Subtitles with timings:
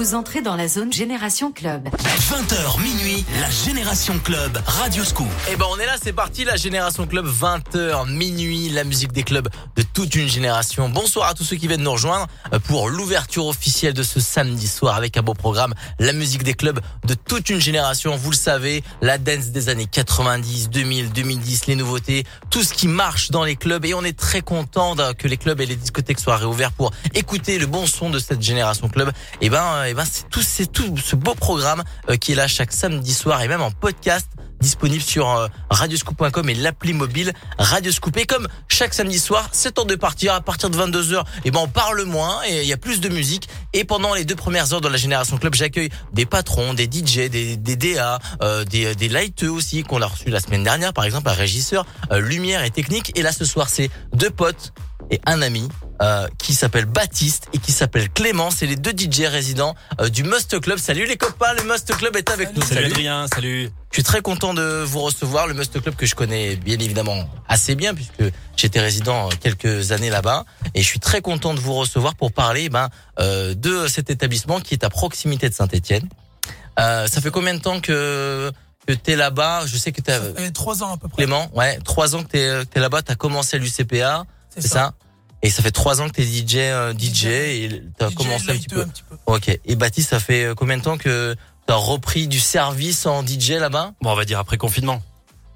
[0.00, 1.86] Vous entrez dans la zone Génération Club.
[1.86, 5.28] 20h minuit, la Génération Club, Radio Scoop.
[5.52, 9.24] Et ben on est là, c'est parti, la Génération Club, 20h minuit, la musique des
[9.24, 10.88] clubs de toute une génération.
[10.88, 14.68] Bonsoir à tous ceux qui viennent nous rejoindre euh, pour l'ouverture officielle de ce samedi
[14.68, 18.16] soir avec un beau programme, la musique des clubs de toute une génération.
[18.16, 22.88] Vous le savez, la dance des années 90, 2000, 2010, les nouveautés, tout ce qui
[22.88, 26.20] marche dans les clubs et on est très content que les clubs et les discothèques
[26.20, 29.12] soient réouverts pour écouter le bon son de cette Génération Club.
[29.42, 32.46] Et ben, et ben c'est tout, c'est tout ce beau programme euh, qui est là
[32.46, 34.28] chaque samedi soir et même en podcast
[34.60, 38.16] disponible sur euh, radioscoop.com et l'appli mobile Radioscoop.
[38.18, 40.34] Et comme chaque samedi soir, c'est temps de partir.
[40.34, 43.08] À partir de 22h, et ben on parle moins et il y a plus de
[43.08, 43.48] musique.
[43.72, 47.28] Et pendant les deux premières heures de la Génération Club, j'accueille des patrons, des DJ,
[47.28, 51.28] des, des DA, euh, des, des aussi qu'on a reçu la semaine dernière, par exemple
[51.28, 53.12] un régisseur, lumière et technique.
[53.18, 54.72] Et là ce soir, c'est deux potes
[55.10, 55.68] et un ami
[56.02, 58.50] euh, qui s'appelle Baptiste et qui s'appelle Clément.
[58.50, 60.78] C'est les deux DJ résidents euh, du Must Club.
[60.78, 62.62] Salut les copains, le Must Club est avec nous.
[62.62, 63.70] Salut Adrien, salut.
[63.90, 65.46] Je suis très content de vous recevoir.
[65.46, 68.22] Le Must Club que je connais bien évidemment assez bien puisque
[68.56, 70.44] j'étais résident quelques années là-bas
[70.74, 72.88] et je suis très content de vous recevoir pour parler ben
[73.18, 76.08] euh, de cet établissement qui est à proximité de Saint-Étienne.
[76.78, 78.50] Euh, ça fait combien de temps que
[78.86, 79.66] que t'es là-bas?
[79.66, 80.18] Je sais que t'as
[80.52, 81.24] trois ans à peu près.
[81.24, 83.02] Clément, ouais, trois ans que t'es t'es là-bas.
[83.02, 84.94] T'as commencé à l'UCPA, c'est ça.
[85.42, 88.68] Et ça fait trois ans que t'es DJ, euh, DJ, et t'as commencé un petit
[88.68, 88.82] peu.
[88.82, 89.16] un petit peu.
[89.26, 89.58] Ok.
[89.64, 91.34] Et Baptiste, ça fait euh, combien de temps que
[91.66, 93.92] t'as repris du service en DJ là-bas?
[94.02, 95.02] Bon, on va dire après confinement.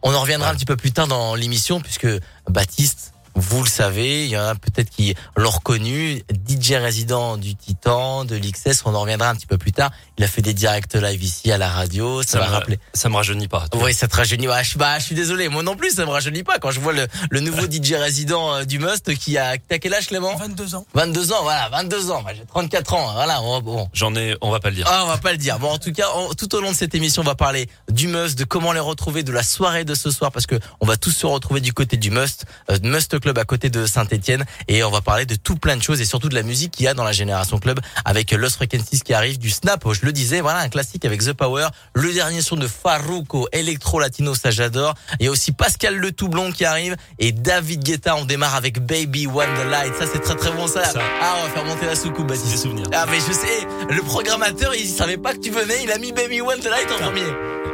[0.02, 0.52] On en reviendra Ouais.
[0.54, 2.06] un petit peu plus tard dans l'émission puisque
[2.48, 7.54] Baptiste, vous le savez, il y en a peut-être qui l'ont reconnu, DJ résident du
[7.56, 9.90] Titan, de l'XS, on en reviendra un petit peu plus tard.
[10.18, 12.78] Il a fait des directs live ici à la radio, ça, va me- rappeler.
[12.92, 13.64] Ça me rajeunit pas.
[13.74, 14.46] Oui, ça te rajeunit.
[14.46, 16.78] Bah, je, bah, je suis désolé, moi non plus, ça me rajeunit pas quand je
[16.80, 20.36] vois le, le nouveau DJ résident euh, du Must qui a, t'as quel âge Clément?
[20.36, 20.86] 22 ans.
[20.94, 22.24] 22 ans, voilà, 22 ans.
[22.34, 23.88] J'ai 34 ans, voilà, on- bon.
[23.92, 24.86] J'en ai, on va pas le dire.
[24.88, 25.58] Ah, on va pas le dire.
[25.58, 28.06] Bon, en tout cas, on- tout au long de cette émission, on va parler du
[28.06, 30.96] Must, de comment les retrouver, de la soirée de ce soir, parce que on va
[30.96, 34.84] tous se retrouver du côté du Must, euh, Must Club à côté de Saint-Etienne, et
[34.84, 36.88] on va parler de tout plein de choses et surtout de la musique qu'il y
[36.88, 40.42] a dans la Génération Club avec Lost Frequencies qui arrive, du Snap, je le disais,
[40.42, 44.94] voilà, un classique avec The Power, le dernier son de Farouco, Electro Latino, ça j'adore.
[45.20, 48.78] Il y a aussi Pascal Le Toublon qui arrive et David Guetta, on démarre avec
[48.80, 49.94] Baby One the Light.
[49.98, 50.84] Ça, c'est très très bon, ça.
[50.84, 51.00] Ça.
[51.22, 52.58] Ah, on va faire monter la soucoupe, Des Baptiste.
[52.62, 52.86] souvenirs.
[52.92, 56.12] Ah mais je sais, le programmateur il savait pas que tu venais, il a mis
[56.12, 57.26] Baby One the Light en premier.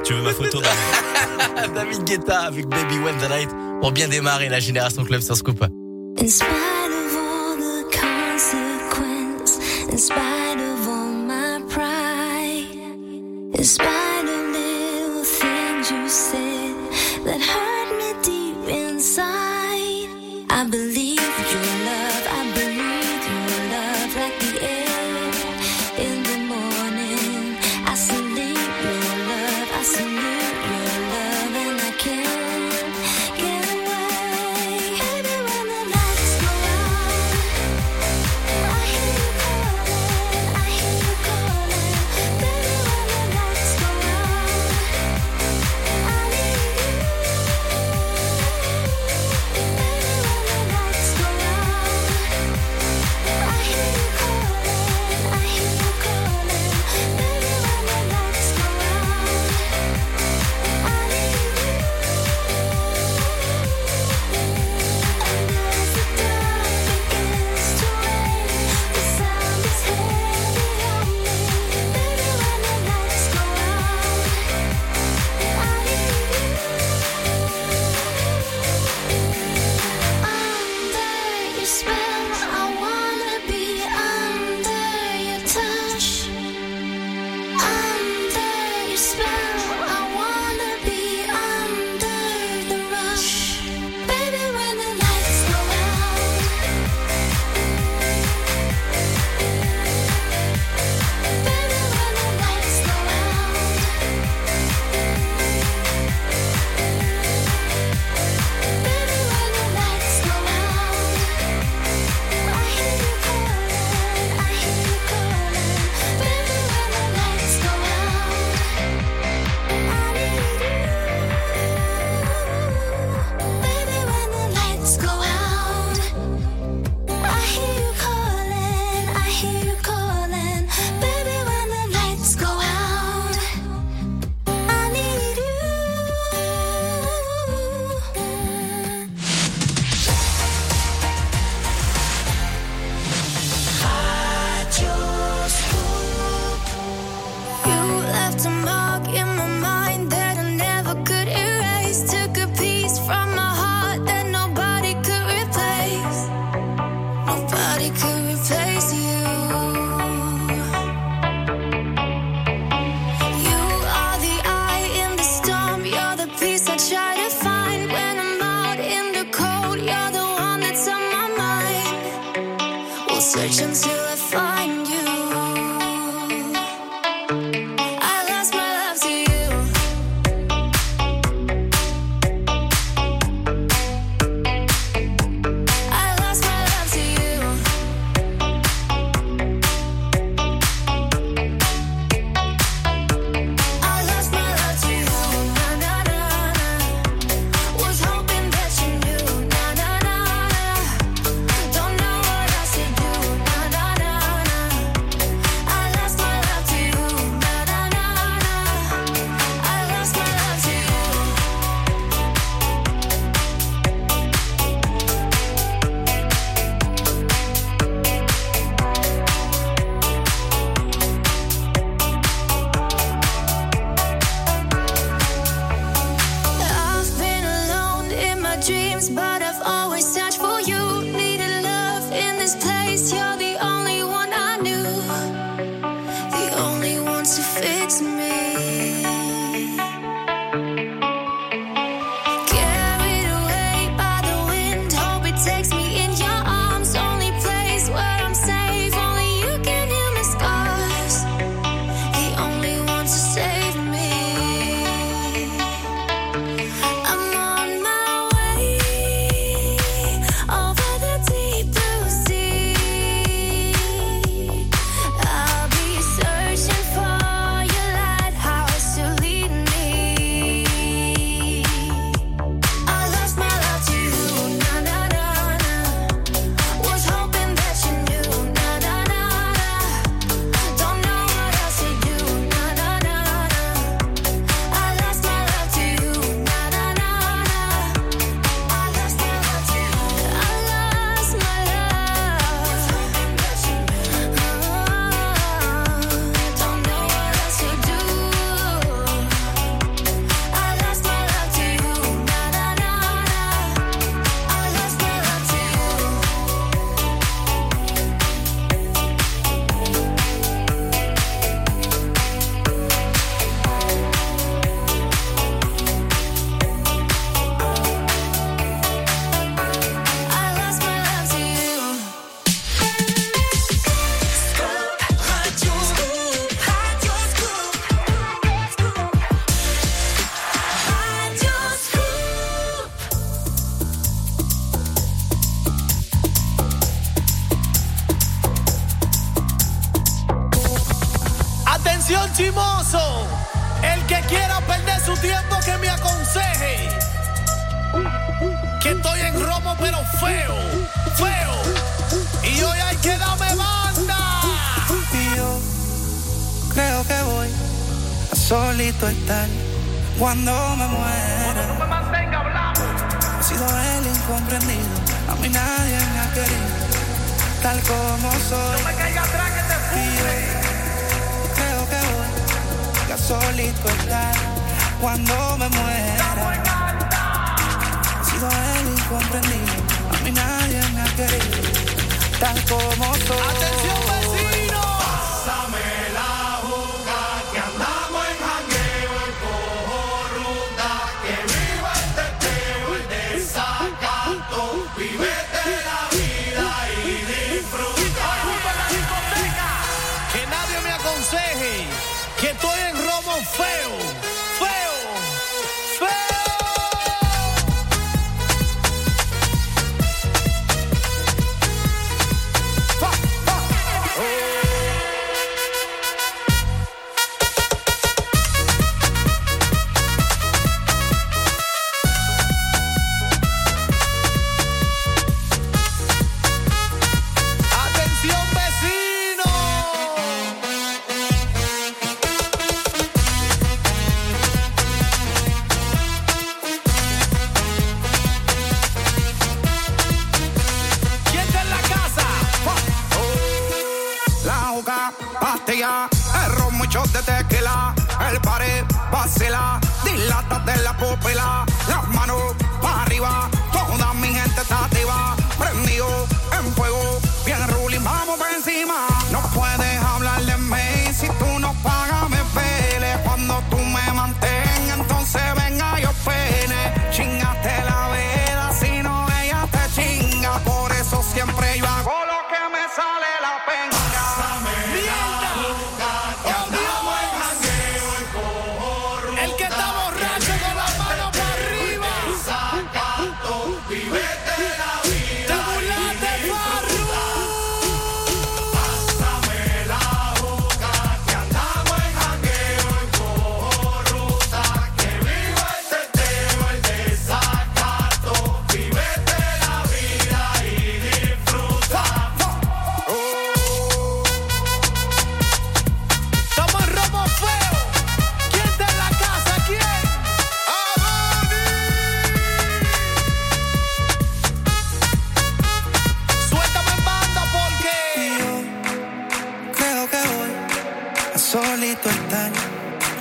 [0.05, 0.63] Tu veux ma photo
[1.75, 2.05] David?
[2.05, 3.51] Guetta avec Baby One the Light
[3.81, 5.65] pour bien démarrer la génération club sur Scoop.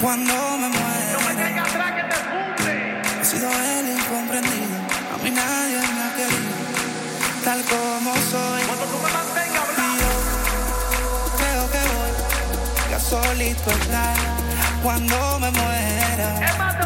[0.01, 1.13] cuando me muera.
[1.13, 3.01] No me caiga atrás que te cumple.
[3.21, 4.77] He sido el incomprendido,
[5.13, 6.55] a mí nadie me ha querido,
[7.43, 8.61] tal como soy.
[8.63, 9.67] Cuando tú me mantengas
[9.99, 14.15] yo creo que voy, ya solito estar
[14.83, 16.78] cuando me muera.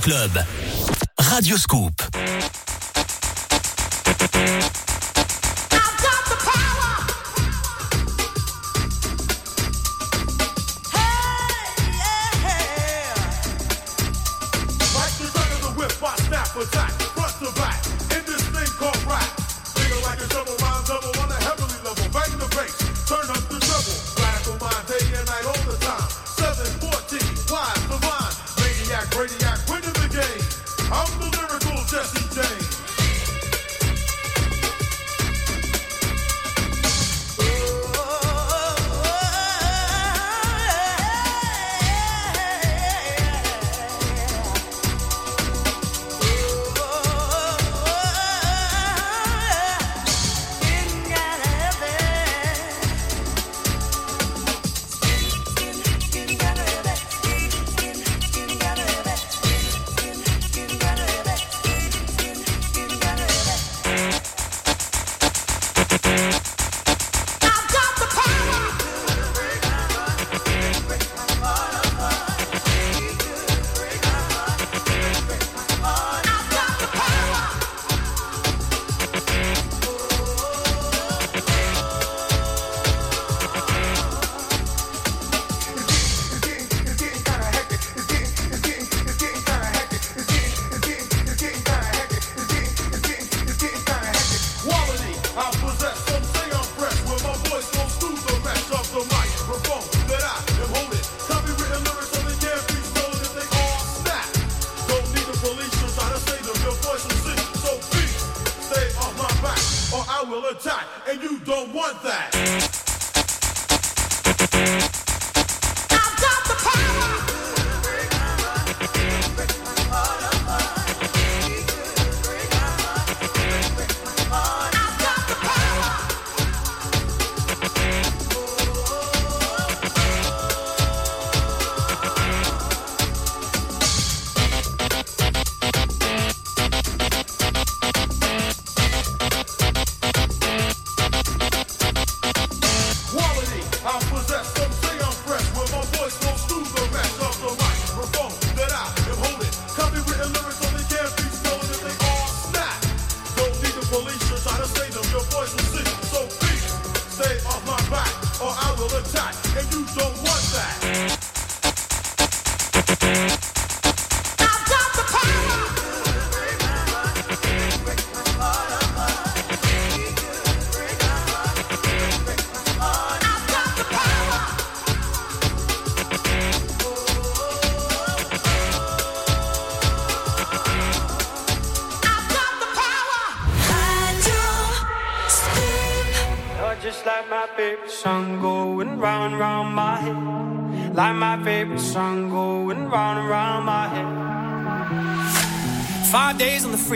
[0.00, 0.44] Club.
[1.14, 1.97] Radio Scoop.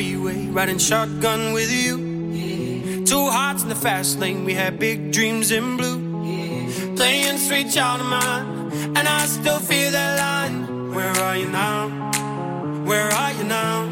[0.03, 3.05] Freeway, riding shotgun with you.
[3.05, 5.99] Two hearts in the fast lane, we had big dreams in blue.
[6.97, 10.93] Playing sweet child of mine, and I still feel that line.
[10.95, 11.89] Where are you now?
[12.85, 13.92] Where are you now?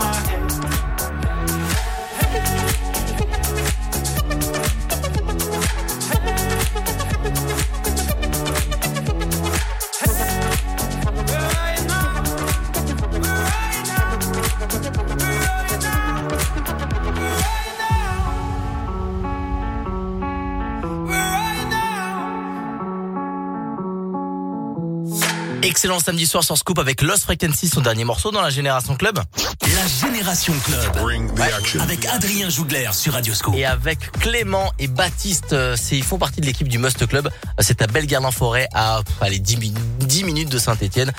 [25.81, 29.17] Excellent samedi soir sur Scoop avec Lost Frequency, son dernier morceau dans la Génération Club.
[29.63, 30.79] La Génération Club.
[31.81, 33.55] Avec Adrien Jougler sur Radioscope.
[33.55, 37.29] Et avec Clément et Baptiste, euh, c'est, ils font partie de l'équipe du Must Club.
[37.29, 41.11] Euh, C'est à Bellegarde-en-Forêt, à allez, 10, mi- 10 minutes de Saint-Etienne.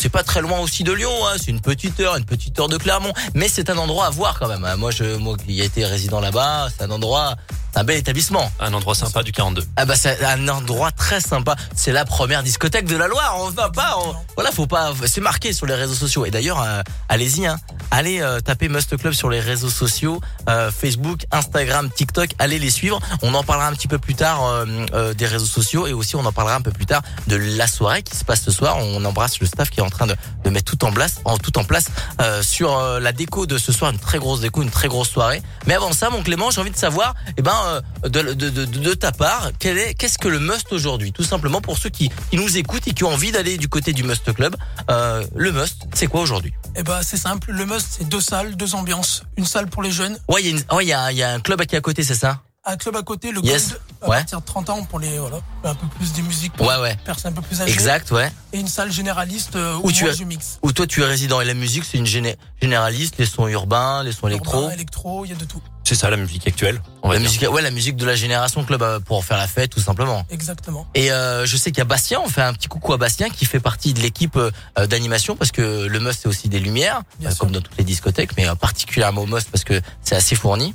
[0.00, 2.68] c'est pas très loin aussi de Lyon, hein, c'est une petite heure, une petite heure
[2.70, 3.12] de Clermont.
[3.34, 4.64] Mais c'est un endroit à voir quand même.
[4.64, 4.76] hein.
[4.76, 7.36] Moi, je, moi qui ai été résident là-bas, c'est un endroit,
[7.76, 8.50] un bel établissement.
[8.58, 9.64] Un endroit sympa du 42.
[9.76, 11.56] Ah bah c'est un endroit très sympa.
[11.74, 13.36] C'est la première discothèque de la Loire.
[13.38, 14.92] On va pas, on- voilà, faut pas.
[15.06, 16.24] C'est marqué sur les réseaux sociaux.
[16.26, 17.58] Et d'ailleurs, euh, allez-y, hein.
[17.90, 22.30] allez euh, taper Must Club sur les réseaux sociaux, euh, Facebook, Instagram, TikTok.
[22.38, 22.98] Allez les suivre.
[23.22, 26.16] On en parlera un petit peu plus tard euh, euh, des réseaux sociaux et aussi
[26.16, 28.76] on en parlera un peu plus tard de la soirée qui se passe ce soir.
[28.78, 31.36] On embrasse le staff qui est en train de, de mettre tout en place, en
[31.38, 31.86] tout en place
[32.22, 33.90] euh, sur la déco de ce soir.
[33.92, 35.42] Une très grosse déco, une très grosse soirée.
[35.66, 38.64] Mais avant ça, mon Clément, j'ai envie de savoir, eh ben, euh, de, de, de,
[38.64, 42.56] de ta part, qu'est-ce que le must aujourd'hui Tout simplement pour ceux qui, qui nous
[42.56, 44.56] écoutent et qui ont envie d'aller du côté du must club.
[44.90, 46.52] Euh, le must, c'est quoi aujourd'hui?
[46.76, 47.50] Eh ben, c'est simple.
[47.52, 49.22] Le must, c'est deux salles, deux ambiances.
[49.36, 50.18] Une salle pour les jeunes.
[50.28, 51.74] Ouais, il y a, une- ouais, il y a, il y a un club qui
[51.74, 52.40] est à côté, c'est ça?
[52.68, 53.68] Un club à côté, le Yes.
[53.68, 54.16] Gold, à Ouais.
[54.16, 56.96] partir de 30 ans pour les voilà, un peu plus des musiques pour Ouais, ouais.
[57.04, 57.72] personnes un peu plus âgées.
[57.72, 58.28] Exact, ouais.
[58.52, 60.58] Et une salle généraliste euh, où, Où tu moi as- je mixe.
[60.62, 64.02] Où toi tu es résident et la musique c'est une géné- généraliste, les sons urbains,
[64.02, 64.62] les sons électro.
[64.62, 65.62] Urbain, électro, il y a de tout.
[65.86, 66.82] C'est ça la musique actuelle.
[67.04, 67.28] On va La dire.
[67.30, 70.26] musique, ouais, la musique de la génération club euh, pour faire la fête tout simplement.
[70.30, 70.84] Exactement.
[70.96, 73.30] Et euh, je sais qu'il y a Bastien, on fait un petit coucou à Bastien
[73.30, 74.50] qui fait partie de l'équipe euh,
[74.88, 77.38] d'animation parce que le Must c'est aussi des lumières, Bien sûr.
[77.38, 80.74] comme dans toutes les discothèques, mais particulièrement au Must parce que c'est assez fourni.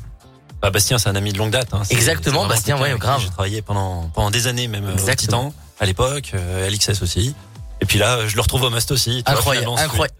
[0.61, 1.73] Bah, Bastien, c'est un ami de longue date.
[1.73, 1.81] Hein.
[1.89, 3.19] Exactement, Bastien, ouais, grave.
[3.21, 5.49] J'ai travaillé pendant pendant des années, même au Exactement.
[5.49, 7.35] Titan à l'époque, euh, à LXS aussi.
[7.81, 9.23] Et puis là, je le retrouve au Must aussi.
[9.25, 9.69] Vois, Incroyable,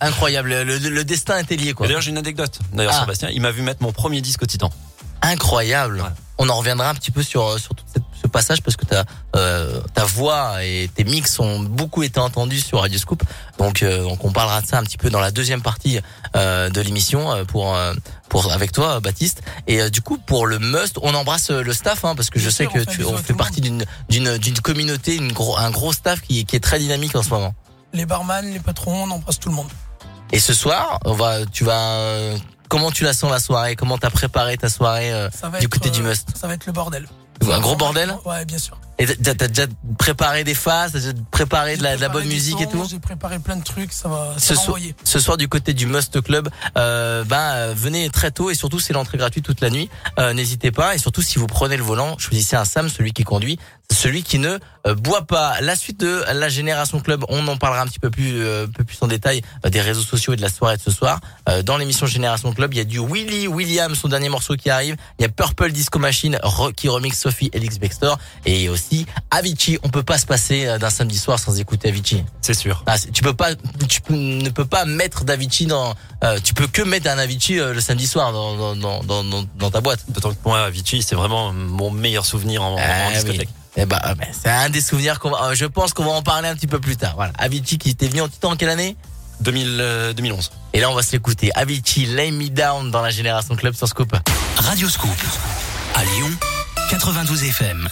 [0.01, 0.49] incroyable.
[0.63, 1.85] Le, destin était lié quoi.
[1.87, 2.59] D'ailleurs, j'ai une anecdote.
[2.73, 2.97] D'ailleurs, Ah.
[2.97, 4.71] sur Bastien, il m'a vu mettre mon premier disque au Titan.
[5.21, 6.01] Incroyable.
[6.01, 6.09] Ouais.
[6.37, 7.83] On en reviendra un petit peu sur sur tout
[8.19, 9.03] ce passage parce que ta
[9.35, 13.23] euh, ta voix et tes mix ont beaucoup été entendus sur Radio Scoop.
[13.59, 15.99] Donc euh, donc on parlera de ça un petit peu dans la deuxième partie
[16.35, 17.93] euh, de l'émission euh, pour euh,
[18.29, 19.43] pour avec toi Baptiste.
[19.67, 22.39] Et euh, du coup pour le must, on embrasse euh, le staff hein, parce que
[22.39, 25.33] je sais sûr, que on fait tu on fait partie d'une d'une d'une communauté, une
[25.33, 27.53] gros un gros staff qui qui est très dynamique en ce moment.
[27.93, 29.69] Les barman, les patrons, on embrasse tout le monde.
[30.31, 32.37] Et ce soir, on va tu vas euh,
[32.71, 33.75] comment tu la sens la soirée?
[33.75, 35.29] Comment t'as préparé ta soirée euh,
[35.59, 36.29] du être, côté du euh, must?
[36.35, 37.05] Ça va être le bordel.
[37.51, 38.15] Un gros bordel?
[38.25, 38.79] Ouais, bien sûr.
[39.01, 39.65] Et t'as t'as déjà
[39.97, 42.99] préparé des phases, t'as déjà préparé de la, de la bonne musique et tout J'ai
[42.99, 44.95] préparé plein de trucs, ça va, ça ce, va soir, envoyer.
[45.03, 48.79] ce soir du côté du Must Club, euh, ben euh, venez très tôt et surtout
[48.79, 49.89] c'est l'entrée gratuite toute la nuit.
[50.19, 53.23] Euh, N'hésitez pas et surtout si vous prenez le volant, choisissez un Sam, celui qui
[53.23, 53.57] conduit,
[53.91, 55.59] celui qui ne euh, boit pas.
[55.61, 58.71] La suite de la Génération Club, on en parlera un petit peu plus, euh, un
[58.71, 61.19] peu plus en détail euh, des réseaux sociaux et de la soirée de ce soir.
[61.49, 64.69] Euh, dans l'émission Génération Club, il y a du Willy Williams, son dernier morceau qui
[64.69, 64.95] arrive.
[65.19, 66.39] Il y a Purple Disco Machine
[66.75, 68.90] qui remix Sophie Elix Bextor et aussi
[69.31, 69.79] Avicii.
[69.83, 72.23] On peut pas se passer euh, d'un samedi soir sans écouter Avicii.
[72.41, 72.83] C'est sûr.
[72.87, 73.49] Ah, tu peux pas,
[73.87, 77.59] tu peux- ne peux pas mettre d'Avicii dans, euh, tu peux que mettre un Avicii
[77.59, 80.01] euh, le samedi soir dans, dans, dans, dans, dans- dans ta boîte.
[80.09, 83.13] D'autant que moi, Avicii, c'est vraiment mon meilleur souvenir en, en Ah, oui.
[83.15, 83.49] discothèque.
[83.77, 86.49] Eh bah, ben, c'est un des souvenirs qu'on va, je pense qu'on va en parler
[86.49, 87.13] un petit peu plus tard.
[87.15, 87.31] Voilà.
[87.37, 88.97] Avicii qui était venu en titan en quelle année?
[89.39, 90.51] 2000, euh, 2011.
[90.73, 91.51] Et là, on va se l'écouter.
[91.55, 94.13] Avicii, Lay Me Down dans la Génération Club sur Scoop.
[94.57, 95.09] Radio Scoop.
[95.95, 96.29] À Lyon,
[96.89, 97.87] 92 FM.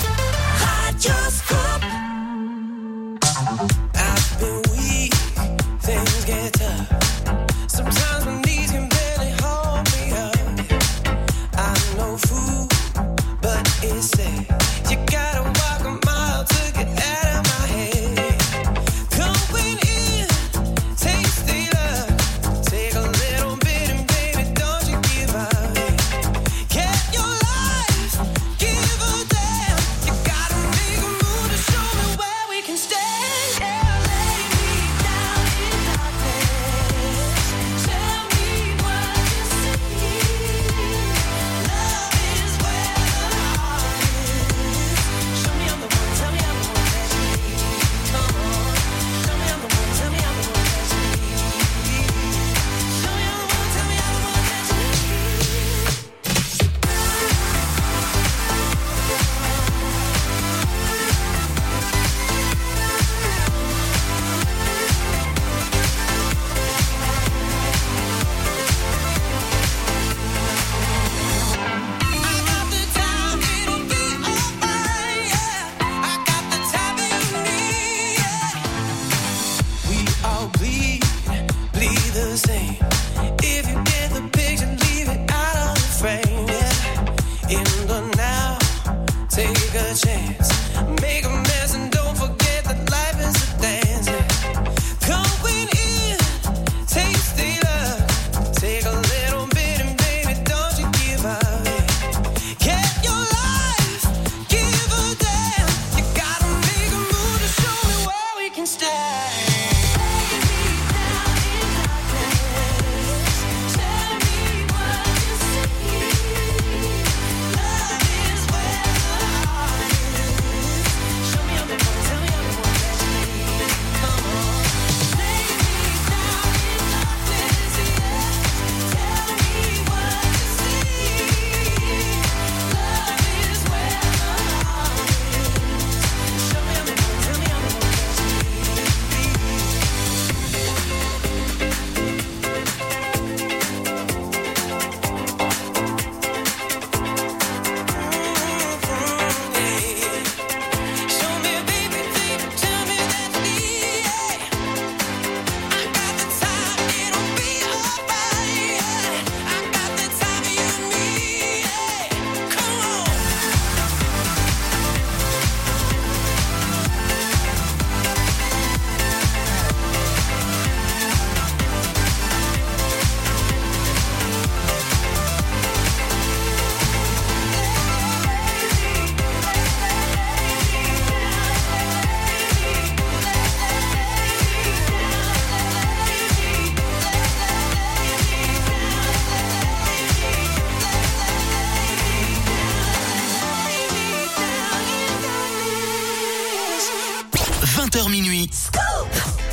[197.94, 198.50] 20h minuit.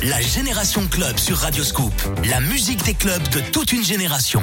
[0.01, 1.93] La Génération Club sur Radio Scoop.
[2.27, 4.41] La musique des clubs de toute une génération.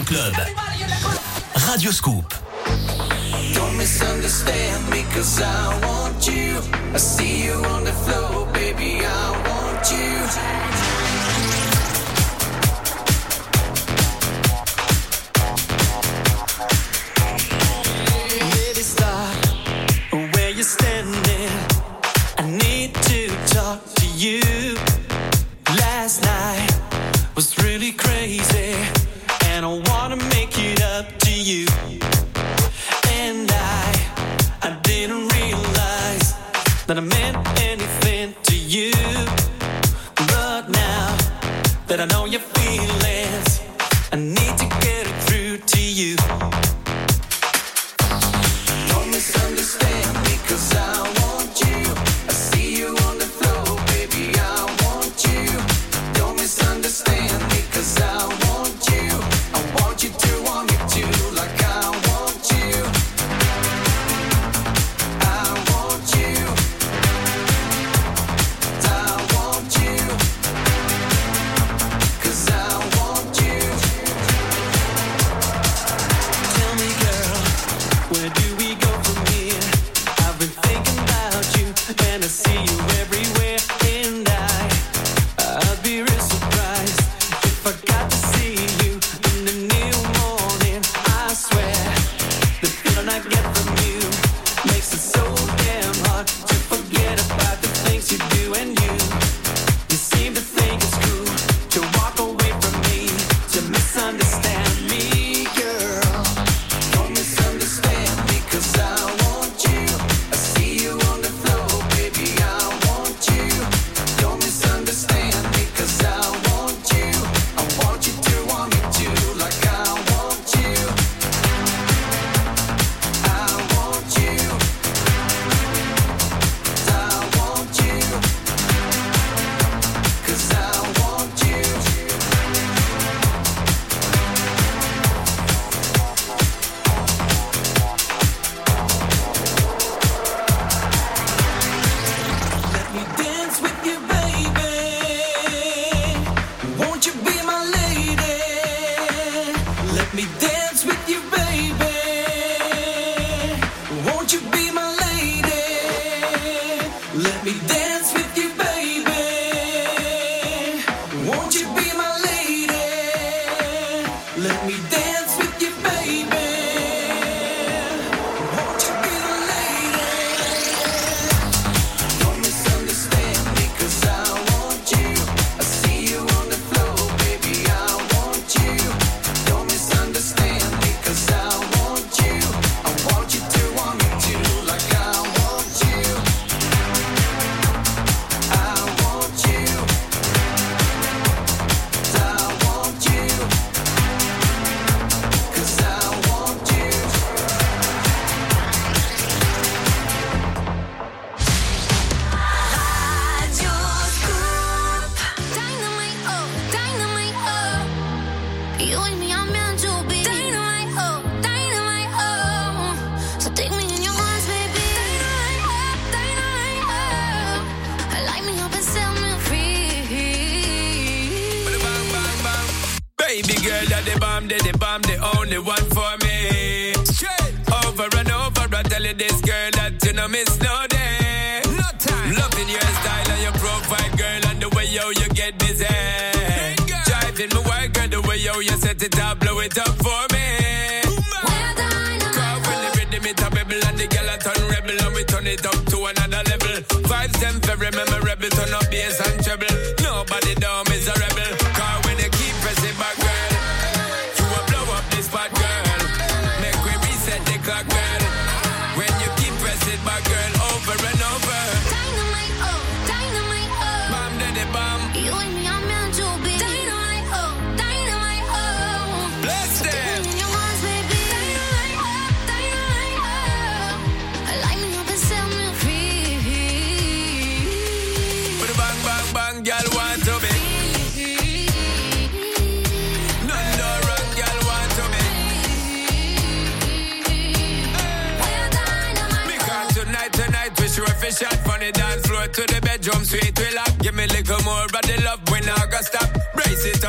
[0.00, 0.51] Club.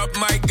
[0.04, 0.42] Up, my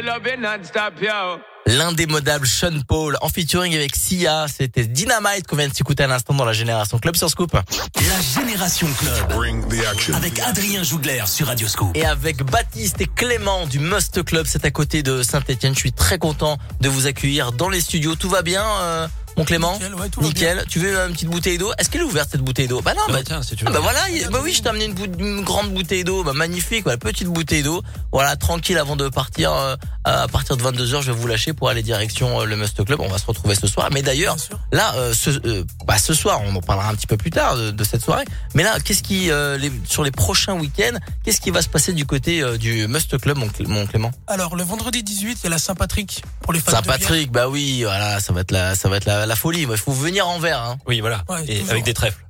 [0.00, 1.40] Non-stop, yo.
[1.66, 6.34] L'indémodable Sean Paul en featuring avec Sia, c'était Dynamite qu'on vient de s'écouter à l'instant
[6.34, 7.52] dans la Génération Club sur Scoop.
[7.52, 10.14] La Génération Club.
[10.14, 11.96] Avec Adrien Jougler sur Radio Scoop.
[11.96, 15.74] Et avec Baptiste et Clément du Must Club, c'est à côté de Saint-Etienne.
[15.74, 18.14] Je suis très content de vous accueillir dans les studios.
[18.14, 19.08] Tout va bien euh,
[19.38, 19.78] mon Clément
[20.20, 20.64] Nickel, ouais.
[20.68, 21.70] Tu veux une petite bouteille d'eau?
[21.78, 22.80] Est-ce qu'elle est ouverte cette bouteille d'eau?
[22.82, 23.74] Bah non, Bah, bah, tiens, si tu ah veux.
[23.74, 24.86] bah voilà, il- bah oui, je t'ai amené
[25.18, 27.82] une, grande bouteille d'eau, bah magnifique, voilà, petite bouteille d'eau.
[28.12, 29.52] Voilà, tranquille avant de partir.
[29.52, 32.82] euh, à partir de 22h, je vais vous lâcher pour aller direction euh, le Must
[32.84, 32.98] Club.
[33.00, 33.88] On va se retrouver ce soir.
[33.92, 34.36] Mais d'ailleurs,
[34.72, 37.56] là, euh, ce, euh, bah, ce soir, on en parlera un petit peu plus tard
[37.56, 38.24] de, de cette soirée.
[38.54, 41.92] Mais là, qu'est-ce qui, euh, les, sur les prochains week-ends, qu'est-ce qui va se passer
[41.92, 44.10] du côté euh, du Must Club, mon, Clé- mon Clément?
[44.26, 46.72] Alors, le vendredi 18, il y a la Saint-Patrick pour les fans.
[46.72, 49.62] Saint-Patrick, bah oui, voilà, ça va être la, ça va être la, la folie.
[49.70, 50.78] Il faut venir en verre, hein.
[50.86, 51.22] Oui, voilà.
[51.28, 52.24] Ouais, Et avec des trèfles.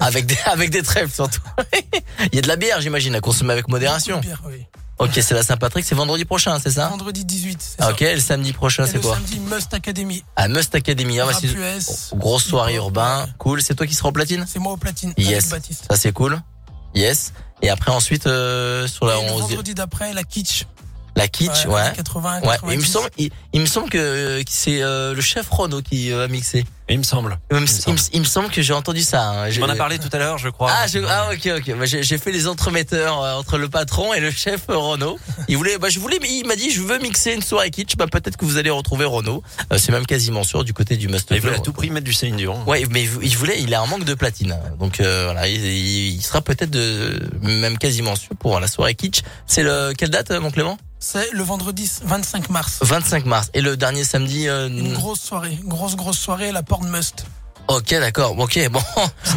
[0.00, 1.40] Avec des, avec des trèfles surtout.
[2.32, 4.18] Il y a de la bière, j'imagine, à consommer avec modération.
[4.20, 4.64] Bière, oui.
[4.98, 6.86] Ok, c'est la Saint-Patrick, c'est vendredi prochain, c'est ça?
[6.88, 7.90] Vendredi 18, c'est Ah, ça.
[7.92, 9.16] Ok, le samedi prochain, c'est le quoi?
[9.16, 10.22] samedi, Must Academy.
[10.36, 11.18] À Must Academy.
[11.18, 12.10] Ah, bah, c'est- US.
[12.14, 13.60] grosse soirée urbain, cool.
[13.60, 14.46] C'est toi qui seras au platine?
[14.48, 15.12] C'est moi au platine.
[15.18, 15.86] Yes, Avec Baptiste.
[15.90, 16.40] ça c'est cool.
[16.94, 17.32] Yes.
[17.60, 20.64] Et après ensuite euh, sur la Et le 11 vendredi d'après, la Kitsch.
[21.16, 21.80] La kitsch, Ouais, ouais.
[21.80, 22.86] années 80, Ouais, il me 90.
[22.92, 26.28] semble, il, il me semble que, que c'est euh, le chef Renault qui euh, a
[26.28, 26.64] mixé.
[26.90, 27.38] Il me semble.
[27.50, 29.30] Il me, me il me- il me semble que j'ai entendu ça.
[29.46, 29.48] hein.
[29.58, 30.70] On en a parlé tout à l'heure, je crois.
[30.70, 31.78] Ah, je- ah, ok, ok.
[31.78, 35.18] Bah, j'ai j'ai fait les entremetteurs euh, entre le patron et le chef euh, Renault.
[35.48, 37.96] Il voulait, bah, je voulais, il m'a dit, je veux mixer une soirée kitsch.
[37.96, 39.42] Bah, peut-être que vous allez retrouver Renault.
[39.72, 42.04] Euh, c'est même quasiment sûr du côté du Must Il voulait à tout prix mettre
[42.04, 42.62] du Céline Dion.
[42.66, 44.54] Ouais, mais il voulait, il a un manque de platine.
[44.78, 49.22] Donc euh, voilà, il, il sera peut-être de, même quasiment sûr pour la soirée kitsch.
[49.46, 50.76] C'est le quelle date, euh, mon Clément?
[51.06, 52.78] C'est le vendredi 25 mars.
[52.80, 53.50] 25 mars.
[53.52, 54.48] Et le dernier samedi.
[54.48, 57.26] euh, Une grosse soirée, grosse grosse soirée à la Porn Must.
[57.66, 58.38] Ok, d'accord.
[58.38, 58.82] Ok, bon,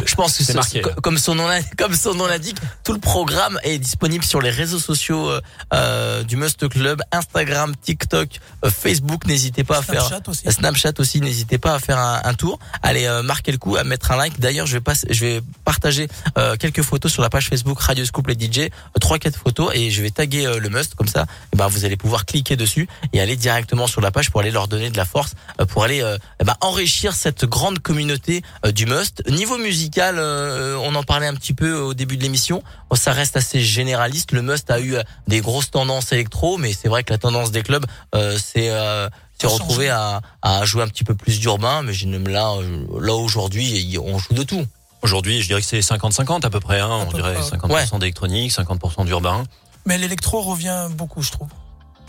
[0.04, 0.60] je pense que C'est là.
[1.02, 4.50] comme son nom l'in- comme son nom l'indique, tout le programme est disponible sur les
[4.50, 5.40] réseaux sociaux euh,
[5.72, 8.28] euh, du Must Club, Instagram, TikTok,
[8.66, 9.24] euh, Facebook.
[9.26, 10.52] N'hésitez pas à faire Snapchat aussi.
[10.52, 11.20] Snapchat aussi.
[11.22, 12.58] N'hésitez pas à faire un, un tour.
[12.82, 14.38] Allez euh, marquer le coup, à mettre un like.
[14.38, 16.06] D'ailleurs, je vais pas, je vais partager
[16.36, 18.68] euh, quelques photos sur la page Facebook Radio Scoop les DJ,
[19.00, 21.24] trois quatre photos et je vais taguer euh, le Must comme ça.
[21.54, 24.50] eh ben vous allez pouvoir cliquer dessus et aller directement sur la page pour aller
[24.50, 25.32] leur donner de la force,
[25.68, 28.17] pour aller euh, eh ben, enrichir cette grande communauté
[28.64, 29.22] euh, du Must.
[29.28, 32.62] Niveau musical, euh, on en parlait un petit peu au début de l'émission.
[32.90, 34.32] Bon, ça reste assez généraliste.
[34.32, 37.50] Le Must a eu euh, des grosses tendances électro, mais c'est vrai que la tendance
[37.50, 39.08] des clubs, euh, c'est euh,
[39.40, 42.54] s'est retrouvé à, à jouer un petit peu plus d'urbain, mais je ne- là,
[43.00, 44.64] là aujourd'hui, on joue de tout.
[45.02, 46.80] Aujourd'hui, je dirais que c'est 50-50 à peu près.
[46.80, 46.88] Hein.
[46.90, 49.44] On peu dirait près, 50% d'électronique, 50% d'urbain.
[49.86, 51.48] Mais l'électro revient beaucoup, je trouve.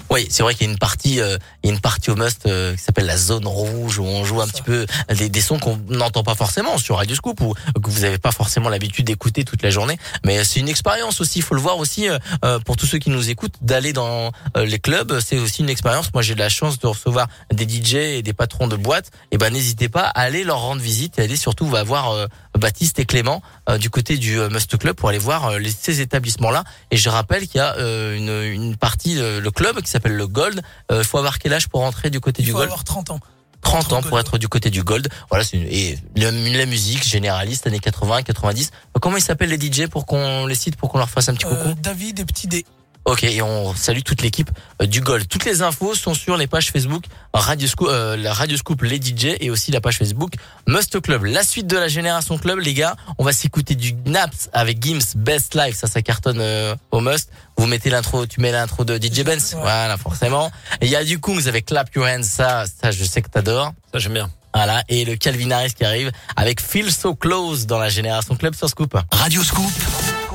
[0.10, 2.16] Oui, c'est vrai qu'il y a une partie, euh, il y a une partie au
[2.16, 5.42] must euh, qui s'appelle la zone rouge où on joue un petit peu des, des
[5.42, 9.06] sons qu'on n'entend pas forcément sur Radio Scoop ou que vous n'avez pas forcément l'habitude
[9.06, 9.98] d'écouter toute la journée.
[10.26, 11.40] Mais c'est une expérience aussi.
[11.40, 14.32] Il faut le voir aussi euh, euh, pour tous ceux qui nous écoutent d'aller dans
[14.58, 15.20] euh, les clubs.
[15.20, 16.14] C'est aussi une expérience.
[16.14, 19.12] Moi, j'ai de la chance de recevoir des DJ et des patrons de boîtes.
[19.32, 22.28] Et ben, n'hésitez pas à aller leur rendre visite et aller surtout va voir euh,
[22.60, 25.72] Baptiste et Clément euh, du côté du euh, Must Club pour aller voir euh, les,
[25.72, 26.64] ces établissements-là.
[26.92, 30.62] Et je rappelle qu'il y a une, une partie, le club qui s'appelle le Gold.
[30.92, 33.10] Il faut avoir quel âge pour rentrer du côté Il du faut Gold avoir 30
[33.12, 33.20] ans.
[33.62, 35.10] 30 ans pour être du côté du Gold.
[35.30, 38.72] Voilà, c'est une, et le- la musique généraliste années 80, 90.
[39.02, 41.46] Comment ils s'appellent les DJ pour qu'on les cite, pour qu'on leur fasse un petit
[41.46, 42.66] Euh, coucou David et Petit D.
[43.10, 44.52] Ok, et on salue toute l'équipe
[44.84, 45.28] euh, du Gold.
[45.28, 48.98] Toutes les infos sont sur les pages Facebook Radio Scoop, euh, la Radio Scoop les
[48.98, 50.34] DJ et aussi la page Facebook
[50.68, 51.24] Must Club.
[51.24, 55.16] La suite de la génération club, les gars, on va s'écouter du Naps avec Gims
[55.16, 55.76] Best Life.
[55.76, 57.32] Ça, ça cartonne euh, au Must.
[57.58, 59.56] Vous mettez l'intro, tu mets l'intro de DJ Benz.
[59.60, 60.52] Voilà, forcément.
[60.80, 62.22] Et il y a du Kungs avec Clap Your Hands.
[62.22, 63.74] Ça, ça, je sais que t'adores.
[63.92, 64.30] Ça, j'aime bien.
[64.54, 68.54] Voilà, et le Calvin Harris qui arrive avec Feel So Close dans la génération club
[68.54, 68.96] sur Scoop.
[69.12, 69.72] Radio Scoop,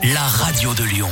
[0.03, 1.11] la radio de Lyon.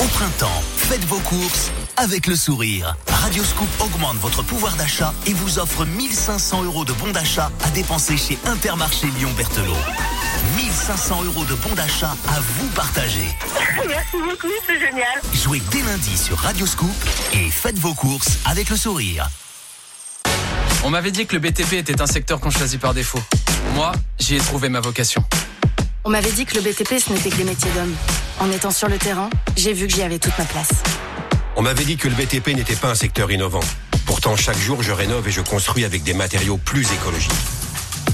[0.00, 2.96] Au printemps, faites vos courses avec le sourire.
[3.06, 7.70] Radio Scoop augmente votre pouvoir d'achat et vous offre 1500 euros de bons d'achat à
[7.70, 9.76] dépenser chez Intermarché Lyon-Berthelot.
[10.56, 13.28] 1500 euros de bons d'achat à vous partager.
[13.88, 15.20] Merci beaucoup, c'est génial.
[15.32, 16.94] Jouez dès lundi sur Radio Scoop
[17.32, 19.28] et faites vos courses avec le sourire.
[20.82, 23.22] On m'avait dit que le BTP était un secteur qu'on choisit par défaut.
[23.74, 25.24] Moi, j'y ai trouvé ma vocation.
[26.06, 27.94] On m'avait dit que le BTP, ce n'était que des métiers d'hommes.
[28.38, 30.68] En étant sur le terrain, j'ai vu que j'y avais toute ma place.
[31.56, 33.60] On m'avait dit que le BTP n'était pas un secteur innovant.
[34.04, 37.32] Pourtant, chaque jour, je rénove et je construis avec des matériaux plus écologiques.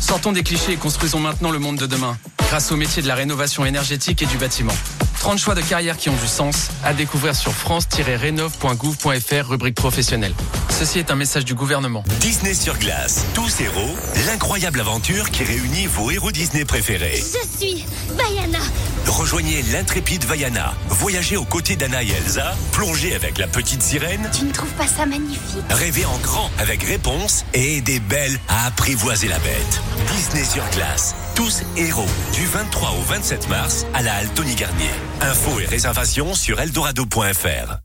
[0.00, 2.16] Sortons des clichés et construisons maintenant le monde de demain,
[2.46, 4.76] grâce au métier de la rénovation énergétique et du bâtiment.
[5.20, 10.32] 30 choix de carrière qui ont du sens à découvrir sur france-rénov.gouv.fr rubrique professionnelle.
[10.70, 12.02] Ceci est un message du gouvernement.
[12.20, 13.94] Disney sur glace, tous héros,
[14.26, 17.22] l'incroyable aventure qui réunit vos héros Disney préférés.
[17.22, 17.84] Je suis
[18.16, 18.60] Bayana.
[19.06, 24.44] Rejoignez l'intrépide Vaiana, voyagez aux côtés d'Anna et Elsa, plongez avec la petite sirène, Tu
[24.46, 25.64] ne trouves pas ça magnifique?
[25.68, 29.82] Rêvez en grand avec réponse et aidez Belle à apprivoiser la bête.
[30.14, 34.88] Disney sur glace, tous héros, du 23 au 27 mars à la halle Tony Garnier.
[35.20, 37.76] Infos et réservations sur eldorado.fr.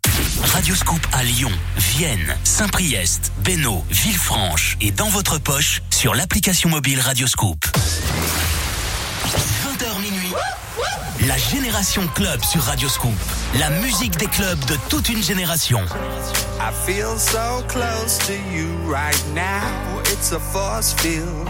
[0.54, 7.66] Radioscoop à Lyon, Vienne, Saint-Priest, Bénaud, Villefranche et dans votre poche sur l'application mobile Radioscoop.
[9.26, 10.34] 20h minuit.
[11.28, 13.14] La génération club sur Radioscoop.
[13.60, 15.82] La musique des clubs de toute une génération.
[16.60, 20.02] I feel so close to you right now.
[20.12, 21.50] It's a force field.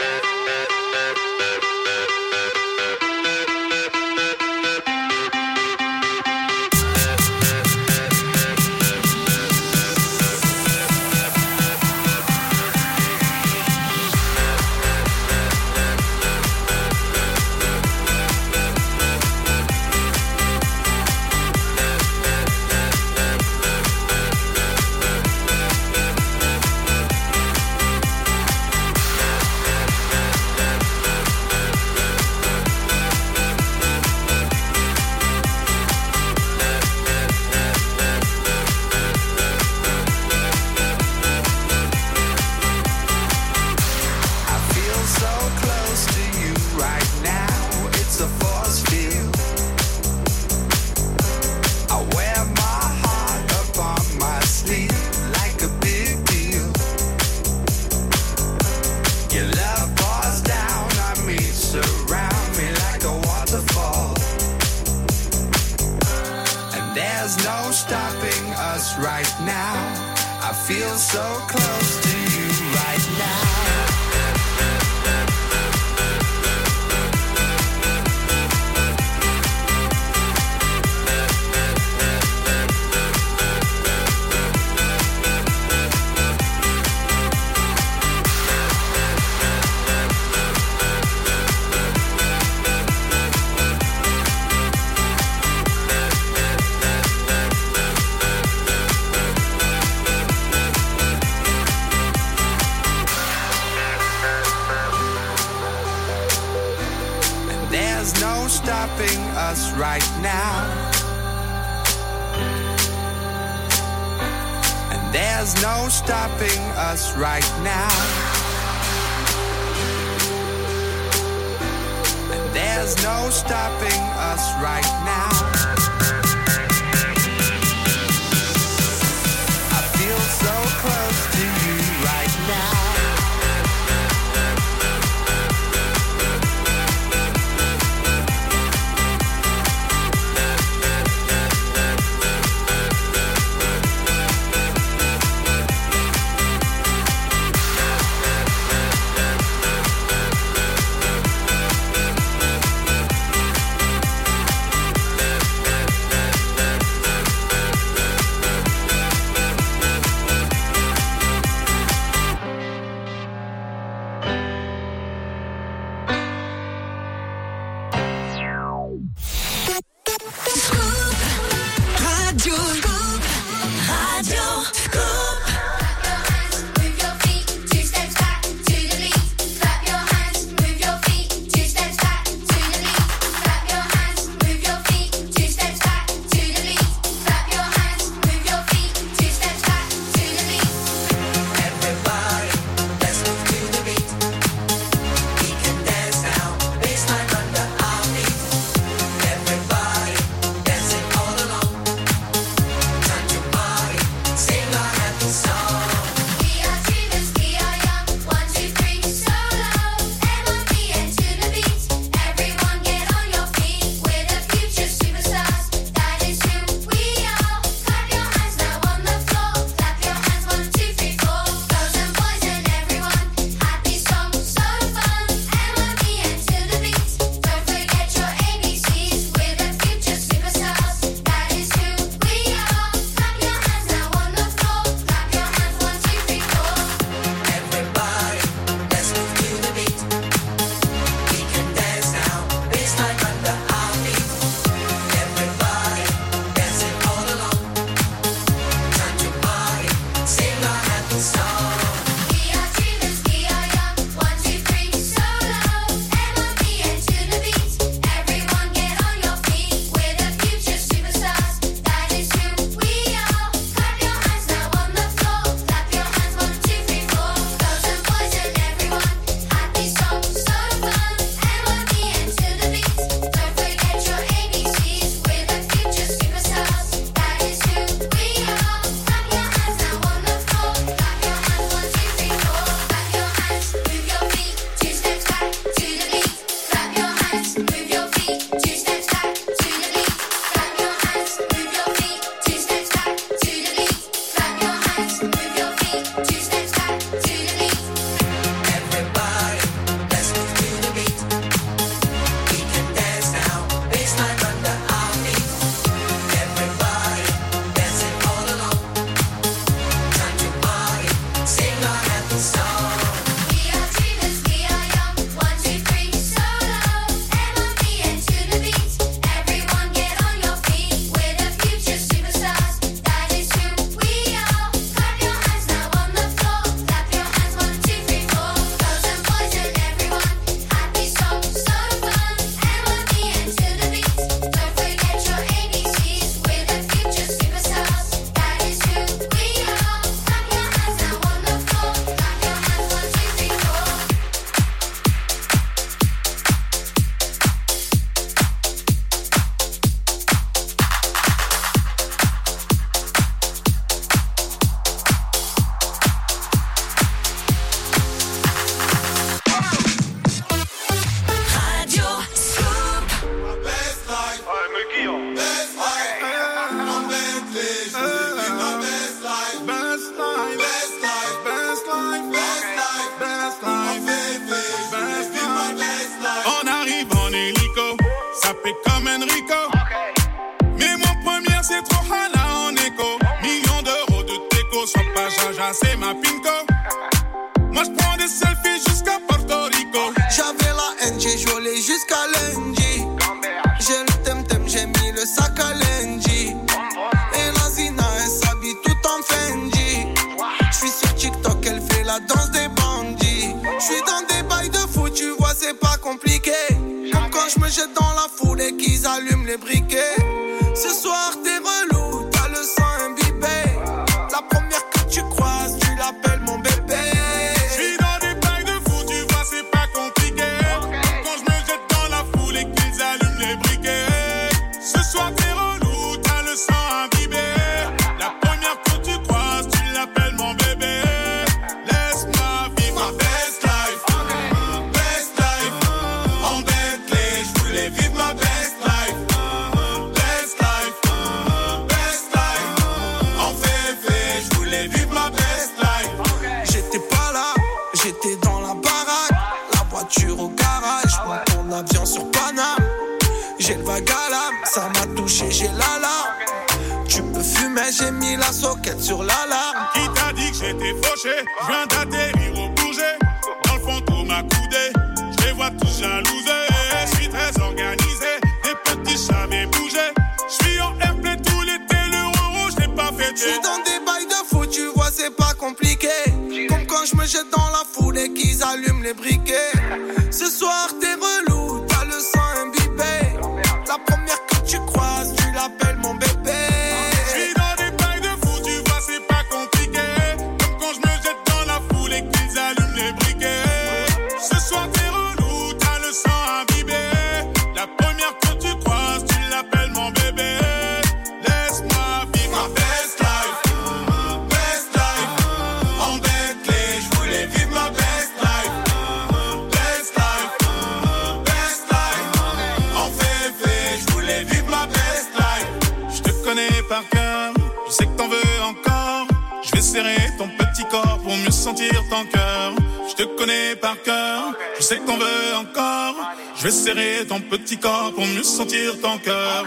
[523.21, 526.15] Je connais par cœur, je sais qu'on veut encore.
[526.57, 529.63] Je vais serrer ton petit corps pour mieux sentir ton cœur.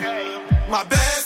[0.69, 1.24] Ma belle.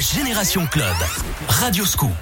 [0.00, 0.94] Génération Club.
[1.48, 2.12] Radio Scoop.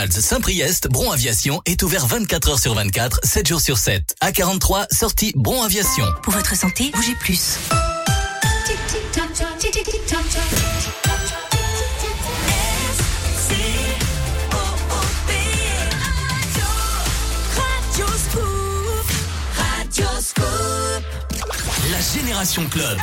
[0.00, 4.14] McDonald's Saint-Priest, Bron Aviation est ouvert 24 heures sur 24, 7 jours sur 7.
[4.22, 6.06] À 43, sortie Bron Aviation.
[6.22, 7.58] Pour votre santé, bougez plus.
[21.90, 22.98] La Génération Club.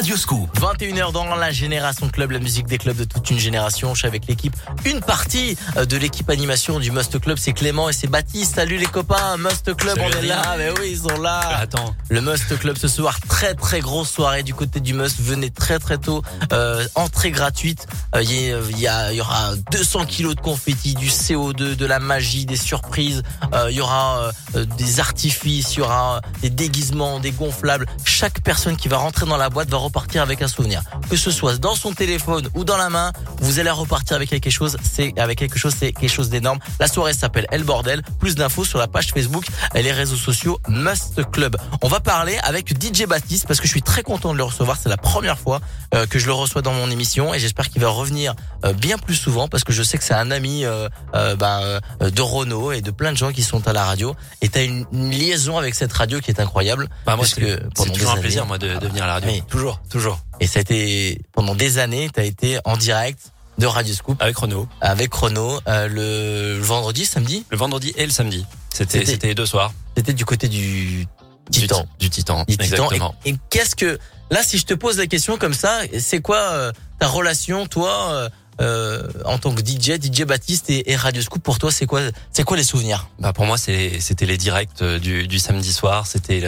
[0.00, 0.48] Radio Scoop.
[0.58, 3.92] 21h dans la Génération Club, la musique des clubs de toute une génération.
[3.92, 4.56] Je suis avec l'équipe.
[4.86, 8.54] Une partie euh, de l'équipe animation du Must Club, c'est Clément et c'est Baptiste.
[8.54, 10.54] Salut les copains, Must Club, Salut, on est là.
[10.56, 11.40] Mais oui, ils sont là.
[11.58, 11.94] Attends.
[12.08, 15.20] Le Must Club ce soir, très très grosse soirée du côté du Must.
[15.20, 16.22] Venez très très tôt.
[16.54, 17.86] Euh, entrée gratuite.
[18.14, 21.76] Euh, Il y, a- il y, il y aura 200 kilos de confettis, du CO2,
[21.76, 23.22] de la magie, des surprises.
[23.52, 27.86] Euh, il y aura euh, des artifices, il y aura euh, des déguisements, des gonflables.
[28.06, 30.82] Chaque personne qui va rentrer dans la boîte va repartir avec un souvenir.
[31.10, 34.50] Que ce soit dans son téléphone ou dans la main, vous allez repartir avec quelque
[34.50, 34.76] chose.
[34.82, 36.58] C'est avec quelque chose, c'est quelque chose d'énorme.
[36.78, 38.02] La soirée s'appelle El Bordel.
[38.20, 41.56] Plus d'infos sur la page Facebook et les réseaux sociaux Must Club.
[41.82, 44.76] On va parler avec DJ Baptiste parce que je suis très content de le recevoir.
[44.80, 45.60] C'est la première fois
[45.94, 48.34] euh, que je le reçois dans mon émission et j'espère qu'il va revenir
[48.64, 50.88] euh, bien plus souvent parce que je sais que c'est un ami euh,
[51.36, 54.14] ben, de Renault et de plein de gens qui sont à la radio.
[54.40, 56.88] Et t'as une, une liaison avec cette radio qui est incroyable.
[57.06, 59.06] Bah, moi, parce c'est- que c'est pendant toujours un plaisir, moi, de- de venir à
[59.08, 59.30] la radio.
[59.30, 59.42] Oui.
[59.48, 60.20] Toujours, toujours.
[60.40, 63.18] Et ça a été pendant des années, t'as été en direct
[63.58, 64.68] de Radio Scoop avec Renault.
[64.80, 67.44] Avec Renault euh, le vendredi, samedi?
[67.50, 68.46] Le vendredi et le samedi.
[68.72, 69.72] C'était C'était- les deux soirs.
[69.96, 71.06] C'était du côté du
[71.50, 71.86] Titan.
[71.98, 72.64] Du, Titan, Du Titan.
[72.64, 73.14] exactement.
[73.24, 73.98] Et, et qu'est-ce que
[74.30, 78.12] là, si je te pose la question comme ça, c'est quoi euh, ta relation, toi,
[78.12, 78.28] euh,
[78.60, 82.00] euh, en tant que DJ, DJ Baptiste et, et Radio Scoop Pour toi, c'est quoi,
[82.32, 83.08] c'est quoi les souvenirs?
[83.18, 86.06] Bah pour moi, c'était les directs du, du samedi soir.
[86.06, 86.44] C'était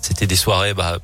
[0.00, 0.74] c'était des soirées.
[0.74, 0.98] Bah,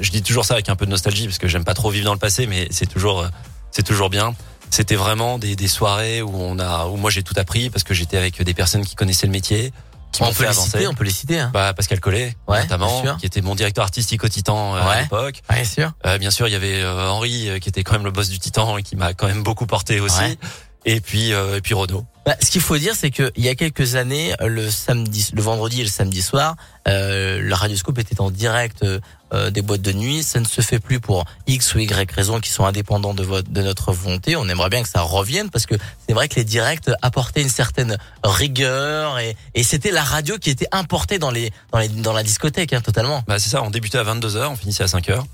[0.00, 2.04] je dis toujours ça avec un peu de nostalgie parce que j'aime pas trop vivre
[2.06, 3.28] dans le passé, mais c'est toujours, euh,
[3.70, 4.34] c'est toujours bien.
[4.70, 7.92] C'était vraiment des, des soirées où on a, où moi j'ai tout appris parce que
[7.94, 9.72] j'étais avec des personnes qui connaissaient le métier,
[10.12, 10.70] qui On peut fait les avancer.
[10.70, 11.38] citer, on peut les citer.
[11.40, 11.50] Hein.
[11.52, 15.02] Bah, Pascal Collet, Ouais, notamment, qui était mon directeur artistique au Titan euh, à Ouais.
[15.02, 15.40] l'époque.
[15.52, 15.92] Bien sûr.
[16.06, 18.28] Euh, bien sûr, il y avait euh, Henri euh, qui était quand même le boss
[18.28, 20.18] du Titan et qui m'a quand même beaucoup porté aussi.
[20.20, 20.38] Ouais.
[20.84, 22.04] Et puis, euh, et puis Renaud.
[22.26, 25.40] Bah, ce qu'il faut dire, c'est que il y a quelques années, le samedi, le
[25.40, 26.54] vendredi et le samedi soir,
[26.86, 29.00] euh, le Radioscope était en direct euh,
[29.32, 30.22] euh, des boîtes de nuit.
[30.22, 33.50] Ça ne se fait plus pour X ou Y raisons qui sont indépendants de, votre,
[33.50, 34.36] de notre volonté.
[34.36, 35.76] On aimerait bien que ça revienne parce que
[36.06, 40.50] c'est vrai que les directs apportaient une certaine rigueur et, et c'était la radio qui
[40.50, 43.24] était importée dans les dans les dans la discothèque hein, totalement.
[43.26, 45.24] Bah, c'est ça, on débutait à 22h, on finissait à 5h.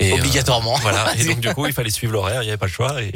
[0.00, 0.76] Et, euh, Obligatoirement.
[0.80, 1.12] voilà.
[1.18, 3.12] Et donc, du coup, il fallait suivre l'horaire, il n'y avait pas le choix et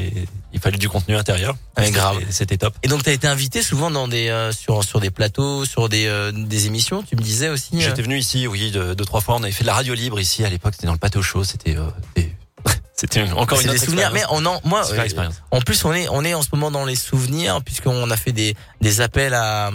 [0.52, 1.56] il fallait du contenu intérieur.
[1.76, 2.18] Ouais, C'était- grave.
[2.30, 2.74] C'était top.
[2.82, 5.88] Et donc tu as été invité souvent dans des euh, sur sur des plateaux, sur
[5.88, 7.02] des euh, des émissions.
[7.02, 7.70] Tu me disais aussi.
[7.76, 9.34] euh, J'étais venu ici, oui, deux, deux, trois fois.
[9.36, 10.74] On avait fait de la radio libre ici à l'époque.
[10.74, 11.42] C'était dans le plateau chaud.
[11.42, 12.32] C'était, euh, des-
[13.10, 14.10] c'était encore une des souvenirs.
[14.14, 14.96] Mais on en, moi, euh,
[15.50, 18.32] en plus, on est, on est en ce moment dans les souvenirs puisqu'on a fait
[18.32, 19.70] des, des appels à,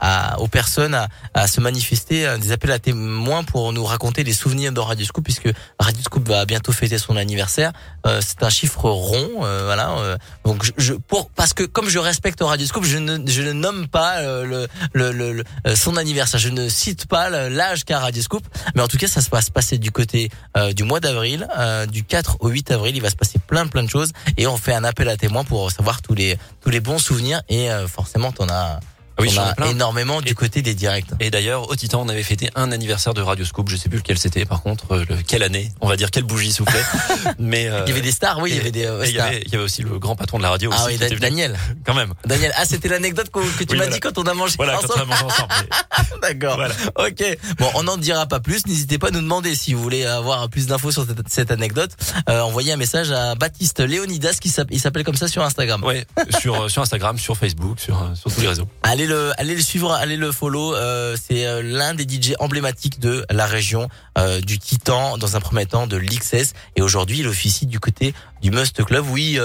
[0.00, 4.24] à, aux personnes à, à se manifester, euh, des appels à témoins pour nous raconter
[4.24, 5.48] les souvenirs de Radio Scoop puisque
[5.78, 7.72] Radio Scoop va bientôt fêter son anniversaire.
[8.06, 9.90] Euh, c'est un chiffre rond, euh, voilà.
[9.98, 13.42] euh, donc je, je- pour parce que comme je respecte Radio Scoop, je ne, je
[13.42, 16.38] ne nomme pas le, le, le, le- son anniversaire.
[16.40, 18.44] Je ne cite pas l'âge qu'a Radio Scoop,
[18.74, 21.86] mais en tout cas, ça se passe passer du côté euh, du mois d'avril, euh,
[21.86, 22.96] du 4 au 8 avril.
[22.96, 25.44] Il va se passer plein plein de choses et on fait un appel à témoins
[25.44, 28.80] pour savoir tous les tous les bons souvenirs et euh, forcément, t'en as,
[29.18, 29.70] oui, t'en j'en ai as plein.
[29.70, 31.06] énormément du côté des directs.
[31.20, 33.68] Et d'ailleurs, au Titan, on avait fêté un anniversaire de Radio Scoop.
[33.68, 35.70] Je sais plus lequel c'était, par contre, euh, le, quelle année.
[35.80, 36.82] On va dire quelle bougie soufflait.
[37.38, 39.10] Mais euh, Il y avait des stars, oui, il y avait des euh, et il
[39.10, 39.26] y stars.
[39.28, 40.70] avait, il y avait aussi le grand patron de la radio.
[40.72, 41.18] Ah aussi oui.
[41.20, 41.56] Daniel.
[41.86, 42.12] Quand même.
[42.24, 43.90] Daniel, ah c'était l'anecdote que, que tu Oui, m'as voilà.
[43.94, 45.08] dit quand on a mangé Voilà, quand on a ensemble.
[45.10, 45.52] mangé ensemble.
[46.22, 46.60] D'accord.
[46.96, 47.38] Ok.
[47.58, 48.66] Bon, on n'en dira pas plus.
[48.66, 51.90] N'hésitez pas à nous demander si vous voulez avoir plus d'infos sur cette, cette anecdote.
[52.28, 55.82] Euh, envoyez un message à Baptiste Léonidas qui s'appelle, il s'appelle comme ça sur Instagram.
[55.84, 56.06] Ouais,
[56.40, 58.66] sur, euh, sur Instagram, sur Facebook, sur, sur tous les réseaux.
[58.82, 60.74] Allez le, allez le suivre, allez le follow.
[60.74, 63.88] Euh, c'est euh, l'un des DJ emblématiques de la région
[64.18, 66.52] euh, du Titan, dans un premier temps de l'XS.
[66.76, 69.04] Et aujourd'hui, il officie du côté du Must Club.
[69.10, 69.38] Oui.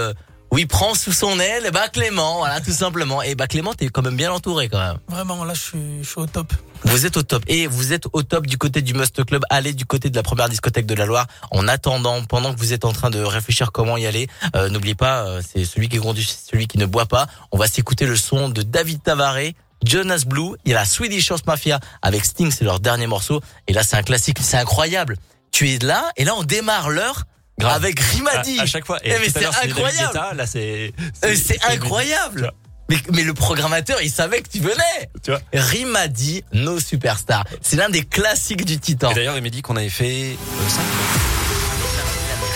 [0.52, 3.22] Où il prend sous son aile, bah Clément, voilà, tout simplement.
[3.22, 4.98] Et bah Clément, t'es quand même bien entouré quand même.
[5.08, 6.52] Vraiment, là, je suis, je suis au top.
[6.84, 7.44] Vous êtes au top.
[7.48, 9.44] Et vous êtes au top du côté du Must Club.
[9.50, 11.28] Allez du côté de la première discothèque de la Loire.
[11.52, 14.96] En attendant, pendant que vous êtes en train de réfléchir comment y aller, euh, n'oubliez
[14.96, 17.28] pas, euh, c'est celui qui conduit, c'est celui qui ne boit pas.
[17.52, 19.56] On va s'écouter le son de David Tavaré.
[19.86, 23.42] Jonas Blue, il y a la Swedish House Mafia avec Sting, c'est leur dernier morceau.
[23.68, 25.18] Et là, c'est un classique, c'est incroyable.
[25.52, 27.26] Tu es là, et là, on démarre l'heure
[27.60, 27.84] Grave.
[27.84, 28.60] avec Rimadi.
[28.60, 29.00] À, à chaque fois.
[29.04, 30.44] Eh, Et mais c'est incroyable.
[30.48, 30.94] C'est.
[31.26, 31.36] Euh,
[31.70, 32.52] incroyable.
[32.90, 35.10] Mais, mais le programmateur, il savait que tu venais.
[35.24, 35.40] Tu vois.
[35.54, 37.44] Rimadi, nos superstars.
[37.62, 39.12] C'est l'un des classiques du Titan.
[39.12, 40.82] Et d'ailleurs, il m'a dit qu'on avait fait euh, cinq.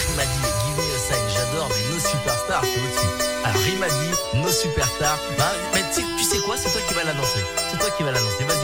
[0.07, 3.13] Rimadi, Give Me a Sign, j'adore, mais nos superstars, c'est au-dessus.
[3.45, 5.19] Alors Rimadi, nos superstars.
[5.37, 7.39] Bah, mais tu sais, tu sais quoi, c'est toi qui vas l'annoncer.
[7.71, 8.43] C'est toi qui vas l'annoncer.
[8.47, 8.62] Vas-y,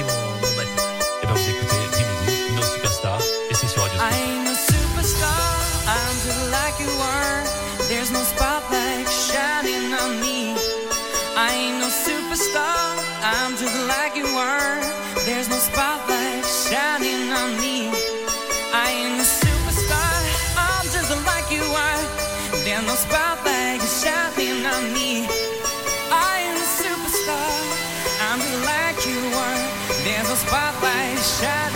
[31.22, 31.69] shine.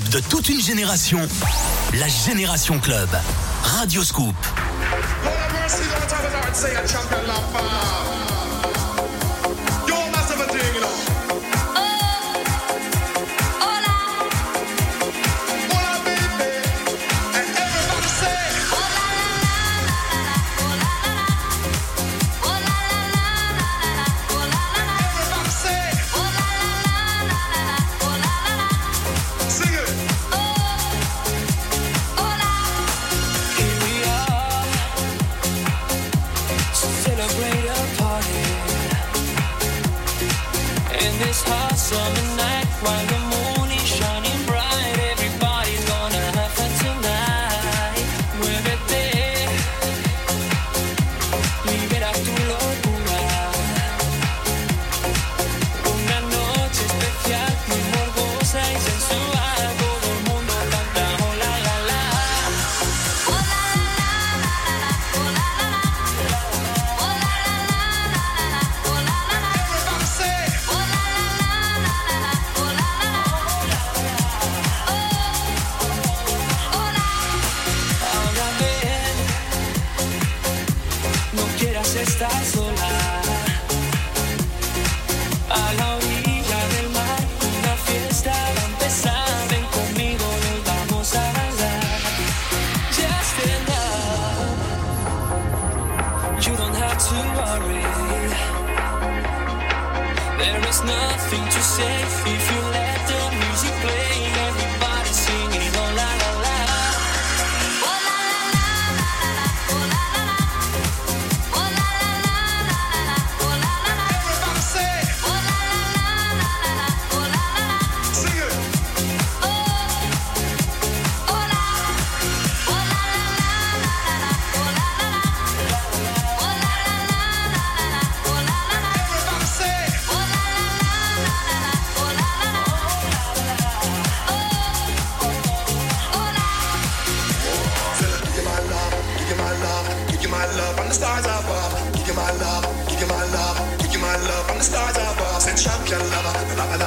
[0.00, 1.20] de toute une génération,
[1.94, 3.08] la Génération Club.
[3.62, 4.34] Radio Scoop.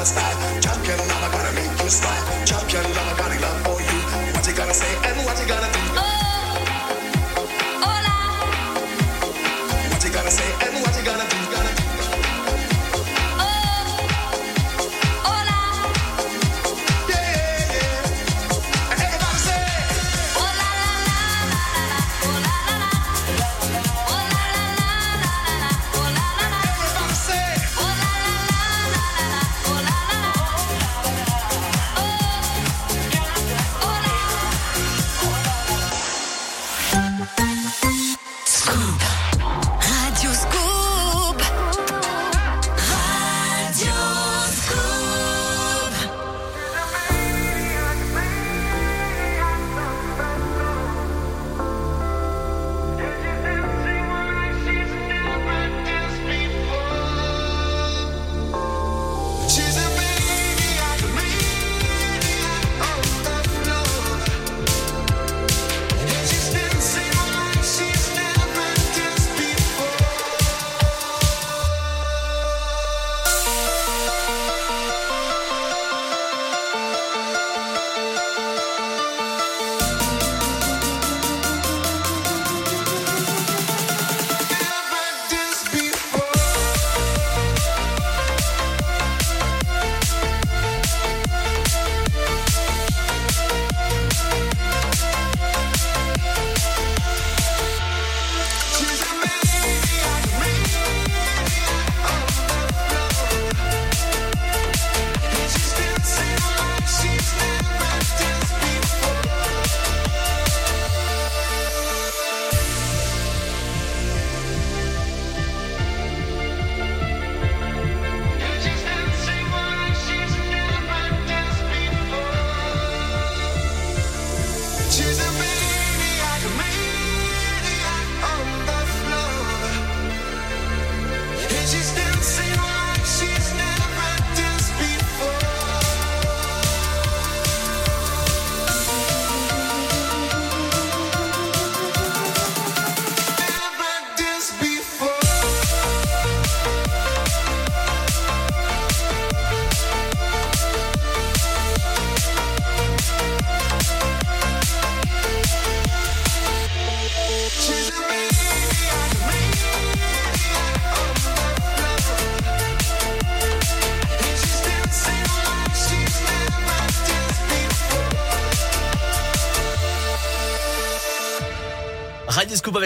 [0.08, 0.47] stop.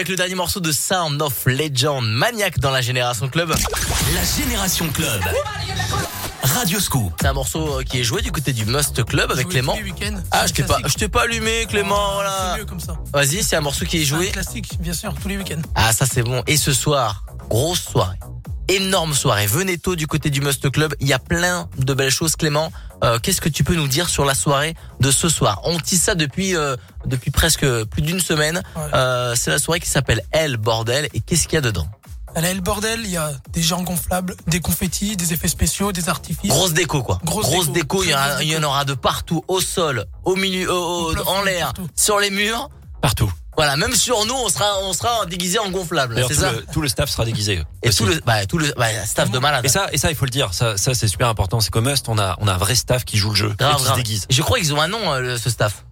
[0.02, 3.54] Avec le dernier morceau de Sound of Legend, Maniac dans la Génération Club.
[4.14, 5.20] La Génération Club.
[6.42, 7.12] Radio Scoop.
[7.20, 9.74] C'est un morceau euh, qui est joué du côté du Must Club avec Joué Clément.
[9.76, 10.20] tous les week-ends.
[10.32, 12.14] Ah, je t'ai pas, je t'ai pas allumé, Clément.
[12.14, 12.50] voilà.
[12.54, 12.96] C'est mieux comme ça.
[13.12, 14.30] Vas-y, c'est un morceau qui est C'est un joué.
[14.30, 15.62] classique, bien sûr, tous les week-ends.
[15.76, 16.42] Ah, ça c'est bon.
[16.48, 18.18] Et ce soir, grosse soirée.
[18.68, 19.46] Énorme soirée.
[19.46, 20.94] Venez tôt du côté du Must Club.
[21.00, 22.72] Il y a plein de belles choses, Clément.
[23.04, 25.60] Euh, Qu'est-ce que tu peux nous dire sur la soirée de ce soir?
[25.64, 26.76] On tisse ça depuis euh,
[27.06, 28.62] depuis presque plus d'une semaine.
[28.94, 31.08] Euh, c'est la soirée qui s'appelle Elle bordel.
[31.14, 31.86] Et qu'est-ce qu'il y a dedans
[32.34, 35.92] À la L Bordel, il y a des gens gonflables, des confettis, des effets spéciaux,
[35.92, 36.50] des artifices.
[36.50, 37.18] Grosse déco quoi.
[37.24, 38.02] Grosse déco.
[38.02, 41.12] il y, a- Grosse il y en aura de partout, au sol, au milieu, au-
[41.12, 42.70] au- en l'air, sur les murs.
[43.00, 43.30] Partout.
[43.54, 46.24] Voilà, même sur nous, on sera on sera déguisé en gonflable.
[46.26, 46.52] Tout, ça.
[46.52, 47.62] le, tout le staff sera déguisé.
[47.82, 47.98] Et aussi.
[47.98, 49.62] tout le bah, tout le bah, staff de malade.
[49.66, 50.54] Et ça, et ça, il faut le dire.
[50.54, 51.60] Ça, ça c'est super important.
[51.60, 53.56] C'est qu'au Must, on a, on a un vrai staff qui joue le jeu et
[53.56, 53.92] Grave, qui grave.
[53.94, 54.26] se déguise.
[54.30, 55.84] Je crois qu'ils ont un nom, euh, ce staff.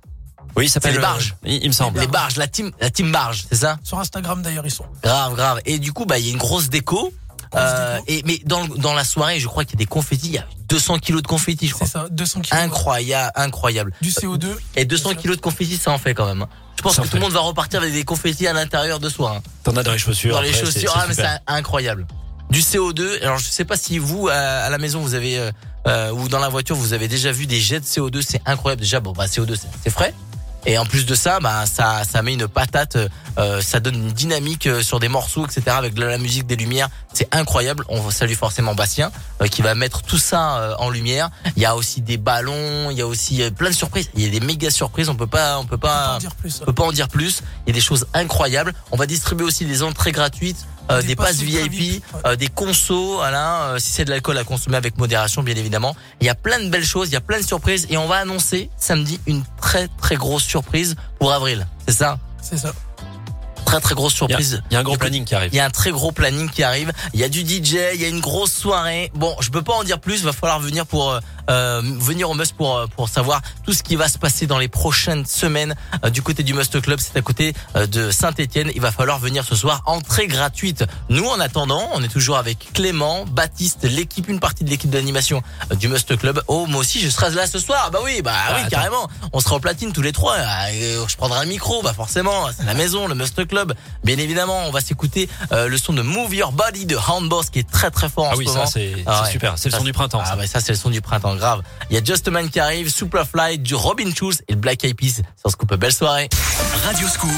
[0.56, 1.34] Oui, il s'appelle les euh, barges.
[1.44, 2.00] Il, il me semble.
[2.00, 4.84] Les barges, la team, la team barge, c'est ça Sur Instagram d'ailleurs, ils sont.
[5.02, 5.60] Grave, grave.
[5.66, 7.12] Et du coup, bah, il y a une grosse déco.
[7.56, 10.28] Euh, et mais dans dans la soirée, je crois qu'il y a des confettis.
[10.28, 11.86] Il y a 200 kilos de confettis, je crois.
[11.86, 12.62] C'est ça, 200 kilos.
[12.62, 13.92] Incroyable, incroyable.
[14.00, 14.46] Du CO2.
[14.76, 16.46] Et 200 kilos de confettis, ça en fait quand même.
[16.76, 19.08] Je pense Ça que tout le monde va repartir avec des confettis à l'intérieur de
[19.08, 19.34] soi.
[19.38, 19.42] hein.
[19.64, 20.32] T'en as dans les chaussures.
[20.34, 22.06] Dans les après, chaussures, c'est- ah mais c'est incroyable.
[22.50, 23.20] Du CO2.
[23.22, 25.50] Alors je sais pas si vous à, à la maison vous avez
[25.88, 28.22] euh, ou dans la voiture vous avez déjà vu des jets de CO2.
[28.22, 28.82] C'est incroyable.
[28.82, 30.14] Déjà bon bah CO2 c'est- c'est frais.
[30.66, 32.98] Et en plus de ça, bah ça ça met une patate,
[33.38, 35.62] euh, ça donne une dynamique euh, sur des morceaux, etc.
[35.68, 37.84] Avec de la musique, des lumières, c'est incroyable.
[37.88, 39.10] On salue forcément Bastien
[39.40, 41.30] euh, qui va mettre tout ça euh, en lumière.
[41.56, 44.10] Il y a aussi des ballons, il y a aussi euh, plein de surprises.
[44.14, 45.08] Il y a des méga surprises.
[45.08, 46.18] On peut pas, on peut pas,
[46.60, 47.42] on peut pas en dire plus.
[47.66, 48.74] Il y a des choses incroyables.
[48.92, 50.66] On va distribuer aussi des entrées gratuites.
[50.90, 54.44] Euh, Des des, passes VIP, VIP, euh, des consos, euh, si c'est de l'alcool à
[54.44, 55.96] consommer avec modération, bien évidemment.
[56.20, 58.06] Il y a plein de belles choses, il y a plein de surprises et on
[58.06, 61.66] va annoncer samedi une très très grosse surprise pour avril.
[61.86, 62.18] C'est ça?
[62.42, 62.72] C'est ça.
[63.70, 64.62] Très très grosse surprise.
[64.70, 65.50] Il y a un gros planning qui arrive.
[65.52, 66.92] Il y a un très gros planning qui arrive.
[67.14, 69.12] Il y a du DJ, il y a une grosse soirée.
[69.14, 70.24] Bon, je peux pas en dire plus.
[70.24, 73.82] Va falloir venir pour euh, euh, venir au Must pour euh, pour savoir tout ce
[73.82, 75.74] qui va se passer dans les prochaines semaines
[76.04, 76.98] euh, du côté du Must Club.
[77.00, 78.72] C'est à côté euh, de Saint-Étienne.
[78.74, 79.82] Il va falloir venir ce soir.
[79.86, 80.84] Entrée gratuite.
[81.08, 85.42] Nous, en attendant, on est toujours avec Clément, Baptiste, l'équipe, une partie de l'équipe d'animation
[85.76, 86.42] du Must Club.
[86.48, 87.90] Oh, moi aussi, je serai là ce soir.
[87.92, 88.68] Bah oui, bah oui, attends.
[88.68, 89.08] carrément.
[89.32, 90.36] On sera en platine tous les trois.
[90.72, 92.48] Je prendrai un micro, bah forcément.
[92.56, 93.59] C'est la maison, le Must Club.
[94.04, 97.58] Bien évidemment, on va s'écouter euh, le son de Move Your Body de Handboss qui
[97.58, 98.66] est très très fort en Ah ce oui, ça, moment.
[98.66, 99.30] c'est- Ah ouais.
[99.30, 99.54] super.
[99.56, 100.36] C'est le son du printemps, Ah ça.
[100.36, 101.62] ouais, ça c'est le son du printemps, grave.
[101.90, 104.84] Il y a Just a Man qui arrive, Superfly, du Robin Schulz et le Black
[104.84, 105.22] Eyed Peas.
[105.46, 105.74] Se coupe.
[105.74, 106.28] Belle soirée.
[106.84, 107.30] Radio Scoop,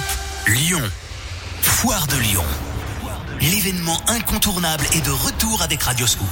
[0.49, 0.83] Lyon.
[1.61, 2.45] Foire de Lyon.
[3.43, 6.29] L'événement incontournable est de retour avec Radio Scoop.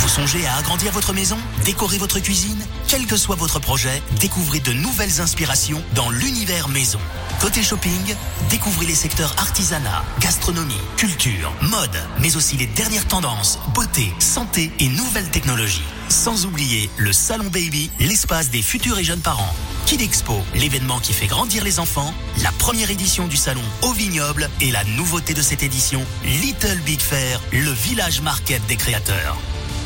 [0.00, 4.60] Vous songez à agrandir votre maison, décorer votre cuisine Quel que soit votre projet, découvrez
[4.60, 6.98] de nouvelles inspirations dans l'univers maison.
[7.40, 8.14] Côté shopping,
[8.50, 14.88] découvrez les secteurs artisanat, gastronomie, culture, mode, mais aussi les dernières tendances, beauté, santé et
[14.88, 15.80] nouvelles technologies.
[16.12, 19.54] Sans oublier le Salon Baby, l'espace des futurs et jeunes parents.
[19.86, 22.12] Kid Expo, l'événement qui fait grandir les enfants,
[22.42, 27.00] la première édition du salon au vignoble et la nouveauté de cette édition, Little Big
[27.00, 29.38] Fair, le village market des créateurs.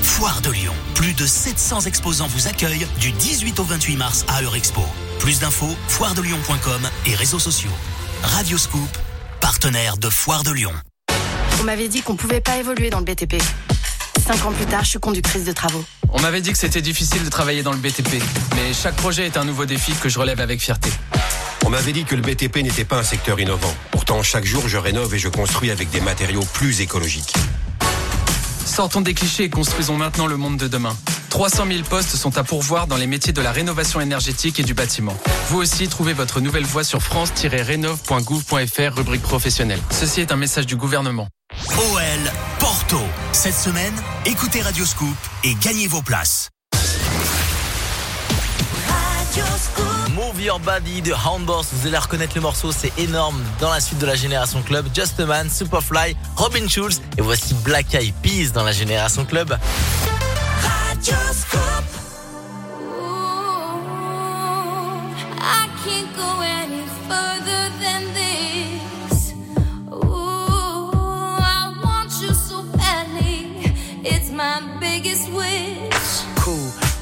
[0.03, 4.43] Foire de Lyon, plus de 700 exposants vous accueillent du 18 au 28 mars à
[4.43, 4.82] Eurexpo.
[5.20, 7.70] Plus d'infos, foiredelyon.com et réseaux sociaux.
[8.24, 8.90] Radio Scoop,
[9.40, 10.73] partenaire de Foire de Lyon.
[11.61, 13.40] On m'avait dit qu'on pouvait pas évoluer dans le BTP.
[14.27, 15.85] Cinq ans plus tard, je suis conductrice de travaux.
[16.12, 18.20] On m'avait dit que c'était difficile de travailler dans le BTP,
[18.57, 20.90] mais chaque projet est un nouveau défi que je relève avec fierté.
[21.65, 23.73] On m'avait dit que le BTP n'était pas un secteur innovant.
[23.93, 27.35] Pourtant, chaque jour, je rénove et je construis avec des matériaux plus écologiques.
[28.65, 30.97] Sortons des clichés et construisons maintenant le monde de demain.
[31.31, 34.74] 300 000 postes sont à pourvoir dans les métiers de la rénovation énergétique et du
[34.74, 35.16] bâtiment.
[35.51, 39.81] Vous aussi, trouvez votre nouvelle voie sur france-rénov.gouv.fr, rubrique professionnelle.
[39.90, 41.28] Ceci est un message du gouvernement.
[41.78, 42.32] OL.
[43.37, 43.93] Cette semaine,
[44.25, 45.15] écoutez Radio Scoop
[45.45, 46.49] et gagnez vos places.
[50.15, 51.67] Move Your Body de Houndboss.
[51.75, 54.87] Vous allez reconnaître le morceau, c'est énorme dans la suite de la Génération Club.
[54.95, 57.03] Just a Man, Superfly, Robin Schulz.
[57.19, 59.55] Et voici Black Eyed Peas dans la Génération Club.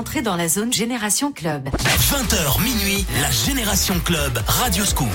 [0.00, 1.68] entrée dans la zone Génération Club.
[1.68, 5.10] 20h minuit, la Génération Club, Radio Scoop.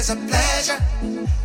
[0.00, 0.82] there's a pleasure,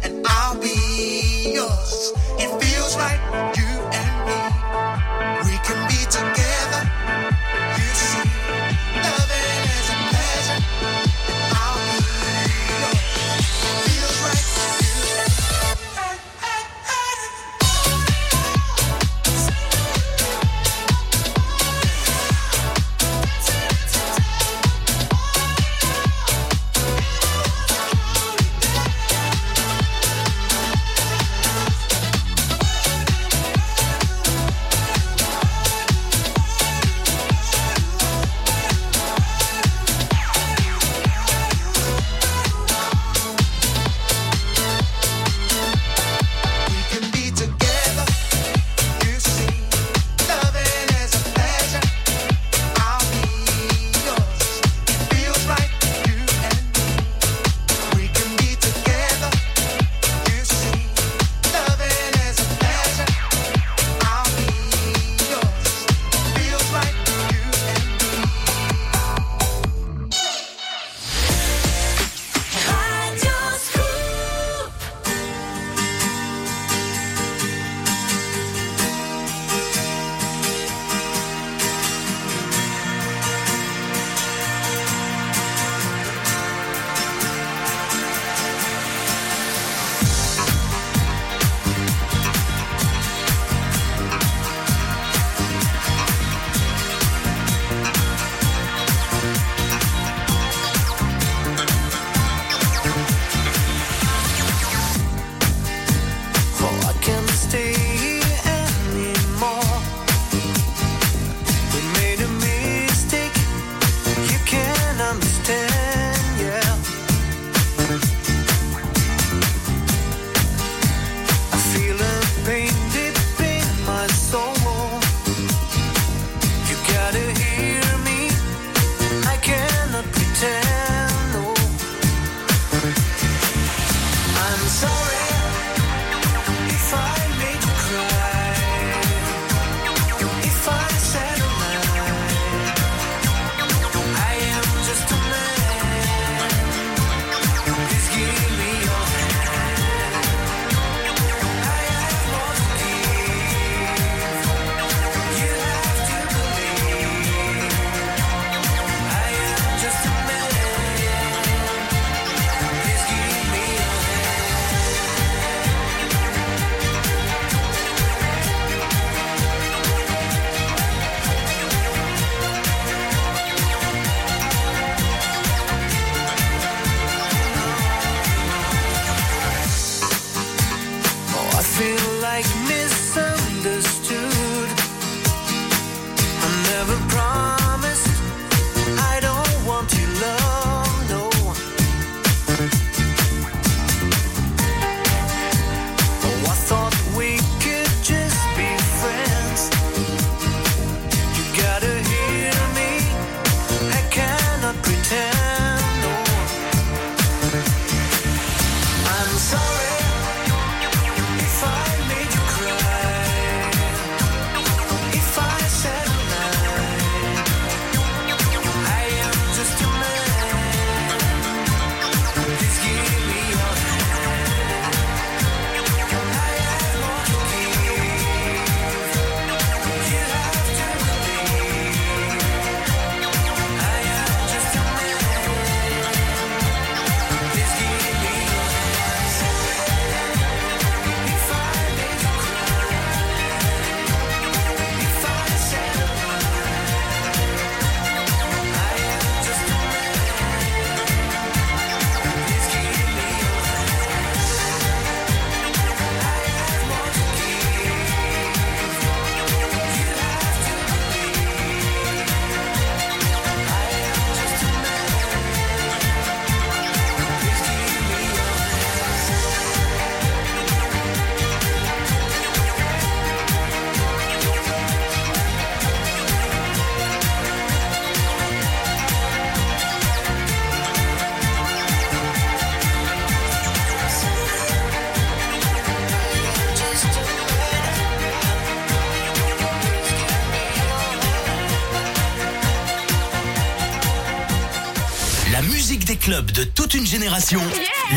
[0.02, 2.14] and I'll be yours.
[2.40, 3.20] It feels right,
[3.58, 5.52] you and me.
[5.52, 6.45] We can be together.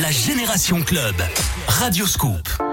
[0.03, 1.15] La Génération Club.
[1.67, 2.68] Radio Scoop.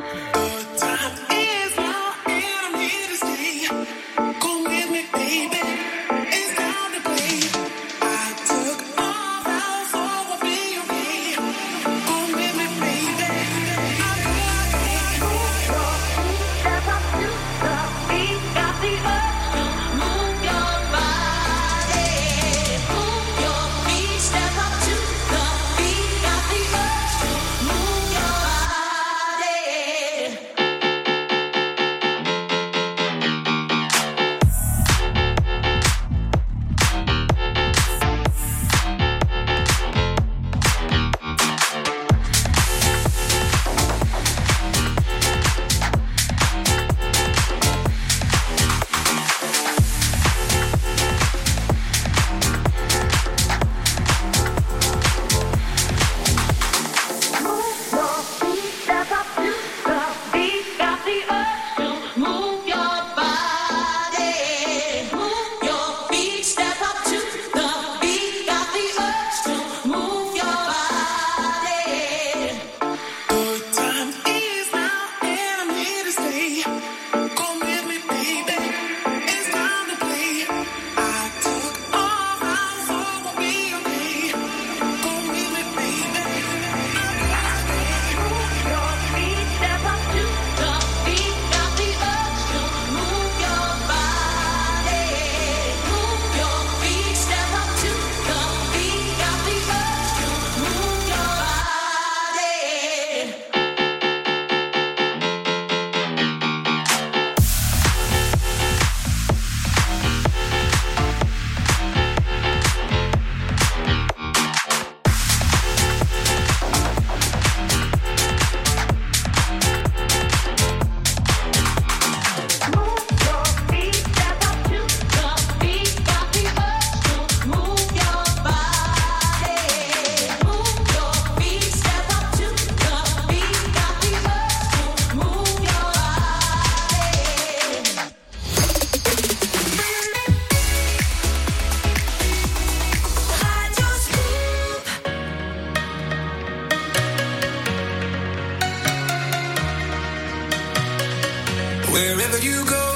[151.96, 152.88] Wherever you go,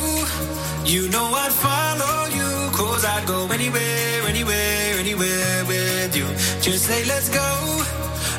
[0.84, 2.52] you know I'd follow you.
[2.80, 6.28] Cause I'd go anywhere, anywhere, anywhere with you.
[6.62, 7.50] Just say, let's go.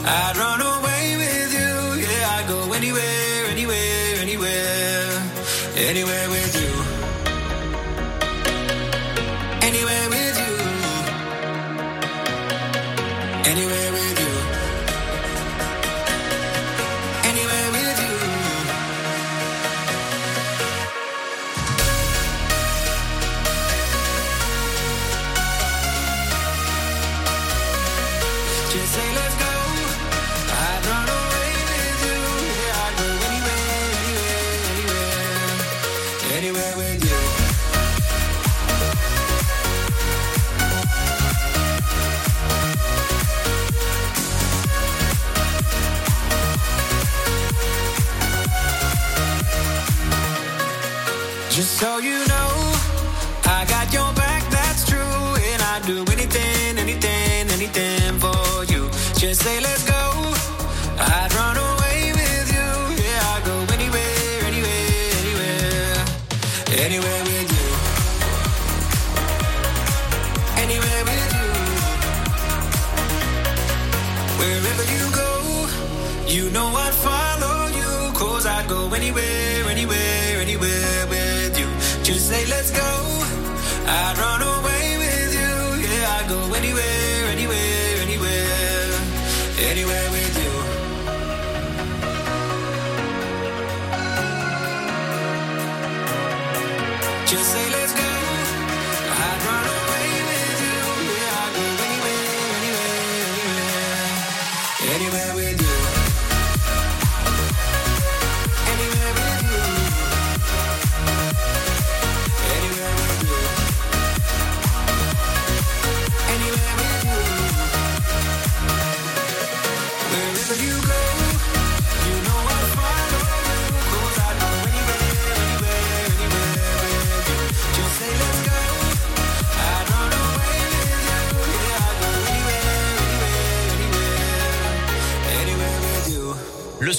[0.05, 1.73] I'd run away with you.
[2.05, 5.23] Yeah, I'd go anywhere, anywhere, anywhere.
[5.77, 6.49] Anywhere with you.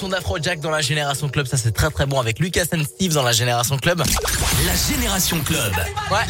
[0.01, 3.13] Son d'Afrojack dans la Génération Club, ça c'est très très bon avec Lucas and Steve
[3.13, 4.01] dans la Génération Club.
[4.65, 5.73] La Génération Club.
[6.09, 6.25] Ouais.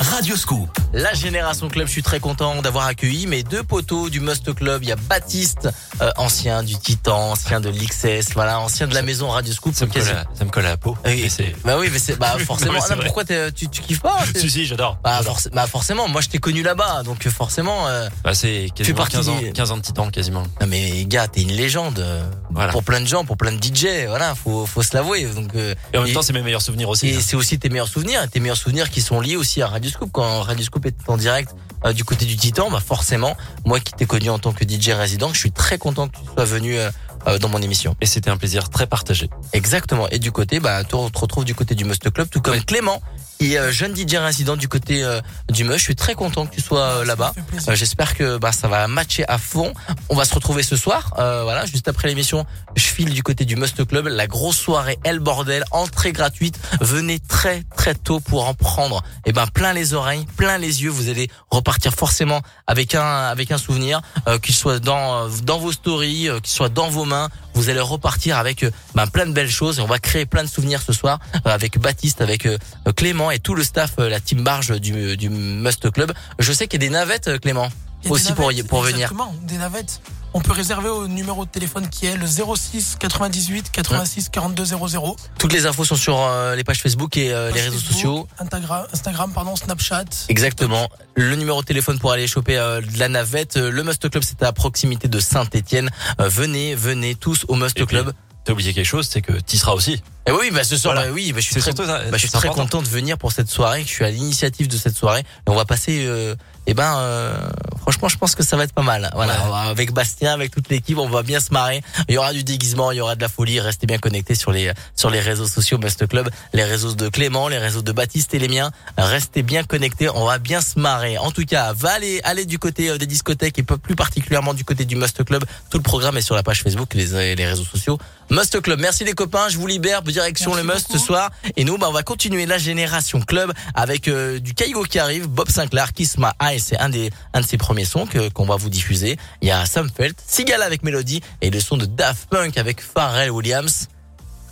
[0.00, 0.85] Radio Scoop.
[0.98, 4.82] La Génération Club, je suis très content d'avoir accueilli mes deux poteaux du Must Club.
[4.82, 5.68] Il y a Baptiste,
[6.00, 9.74] euh, ancien du Titan, ancien de l'XS, voilà, ancien de la maison Radio Scoop.
[9.74, 10.96] Ça me colle à, ça me colle à la peau.
[11.04, 11.30] Oui.
[11.66, 12.72] Bah oui, mais c'est bah forcément.
[12.72, 14.96] Non, Ah, non, pourquoi t'es- tu, tu kiffes pas Si, si, j'adore.
[15.04, 17.86] Bah, forc- bah forcément, moi je t'ai connu là-bas, donc euh, forcément.
[17.88, 20.44] euh, Bah, c'est quasiment partie 15 ans, du- 15 ans de titan, quasiment.
[20.62, 21.98] Non mais gars, t'es une légende.
[21.98, 22.72] euh, Voilà.
[22.72, 25.26] Pour plein de gens, pour plein de DJ, voilà, faut faut se l'avouer.
[25.26, 27.08] Donc euh, Et en même et- temps, c'est mes meilleurs souvenirs aussi.
[27.08, 27.20] Et hein.
[27.22, 30.08] c'est aussi tes meilleurs souvenirs, tes meilleurs souvenirs qui sont liés aussi à Radio Scoop.
[30.10, 31.54] Quand Radio Scoop en direct
[31.84, 34.90] euh, du côté du Titan, bah forcément, moi qui t'ai connu en tant que DJ
[34.90, 36.90] résident, je suis très content que tu sois venu euh,
[37.26, 37.96] euh, dans mon émission.
[38.00, 39.30] Et c'était un plaisir très partagé.
[39.52, 40.08] Exactement.
[40.10, 43.02] Et du côté, bah, tu te retrouves du côté du Must Club, tout comme Clément,
[43.42, 45.78] euh, jeune DJ résident du côté euh, du Must.
[45.78, 47.32] Je suis très content que tu sois euh, là-bas.
[47.68, 49.72] Euh, J'espère que bah, ça va matcher à fond.
[50.08, 51.14] On va se retrouver ce soir.
[51.18, 52.46] Euh, voilà, juste après l'émission,
[52.76, 54.06] je file du côté du Must Club.
[54.06, 56.58] La grosse soirée, elle bordel, entrée gratuite.
[56.80, 59.02] Venez très très tôt pour en prendre.
[59.26, 60.90] Et ben plein les oreilles, plein les yeux.
[60.90, 65.72] Vous allez repartir forcément avec un avec un souvenir, euh, qu'il soit dans dans vos
[65.72, 67.28] stories, euh, qu'il soit dans vos mains.
[67.56, 70.44] Vous allez repartir avec euh, ben, plein de belles choses et on va créer plein
[70.44, 72.58] de souvenirs ce soir euh, avec Baptiste, avec euh,
[72.94, 76.12] Clément et tout le staff, la team barge du, du Must Club.
[76.38, 77.70] Je sais qu'il y a des navettes, Clément,
[78.10, 78.96] aussi pour, pour venir.
[78.96, 80.02] Exactement, des navettes.
[80.34, 85.16] On peut réserver au numéro de téléphone qui est le 06 98 86 42 00.
[85.38, 88.28] Toutes les infos sont sur euh, les pages Facebook et euh, les réseaux Facebook, sociaux.
[88.38, 90.04] Instagram, Instagram, pardon, Snapchat.
[90.28, 90.88] Exactement.
[91.14, 93.56] Le numéro de téléphone pour aller choper euh, de la navette.
[93.56, 95.90] Le Must Club, c'est à proximité de Saint-Étienne.
[96.20, 98.12] Euh, venez, venez tous au Must Et Club.
[98.44, 100.02] T'as oublié quelque chose, c'est que t'y seras aussi.
[100.28, 101.08] Et oui, bah ce soir, Voilà.
[101.08, 102.62] bah oui, bah, je suis très, surtout bah, je suis c'est très important.
[102.78, 103.82] content de venir pour cette soirée.
[103.82, 105.20] Je suis à l'initiative de cette soirée.
[105.20, 106.36] Et on va passer, euh,
[106.66, 107.34] eh ben, euh,
[107.80, 109.10] franchement, je pense que ça va être pas mal.
[109.14, 109.70] Voilà, Ouais.
[109.70, 111.82] Avec Bastien, avec toute l'équipe, on va bien se marrer.
[112.08, 113.60] Il y aura du déguisement, il y aura de la folie.
[113.60, 117.48] Restez bien connectés sur les sur les réseaux sociaux Must Club, les réseaux de Clément,
[117.48, 118.70] les réseaux de Baptiste et les miens.
[118.98, 121.18] Restez bien connectés, on va bien se marrer.
[121.18, 124.64] En tout cas, va aller aller du côté euh, des discothèques et plus particulièrement du
[124.64, 125.44] côté du Must Club.
[125.70, 127.98] Tout le programme est sur la page Facebook, les les réseaux sociaux.
[128.30, 128.80] Must Club.
[128.80, 130.02] Merci les copains, je vous libère.
[130.02, 130.98] Direction Merci le Must beaucoup.
[130.98, 131.30] ce soir.
[131.56, 135.28] Et nous, bah, on va continuer la génération club avec euh, du Kaigo qui arrive,
[135.28, 138.56] Bob Sinclair, Kiss My et c'est un des de ses premiers sons que qu'on va
[138.56, 139.18] vous diffuser.
[139.42, 142.80] Il y a Sam Felt, Sigal avec Mélodie et le son de Daft Punk avec
[142.80, 143.88] Pharrell Williams.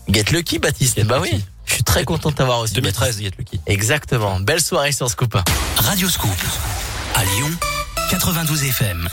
[0.08, 0.96] Get Lucky, Baptiste.
[0.96, 2.74] Get bah oui, je suis très content d'avoir reçu.
[2.74, 3.58] 2013, Get Lucky.
[3.66, 4.38] Exactement.
[4.38, 5.36] Belle soirée sur Scoop.
[5.76, 6.30] Radio Scoop
[7.14, 7.50] à Lyon,
[8.10, 9.08] 92 FM.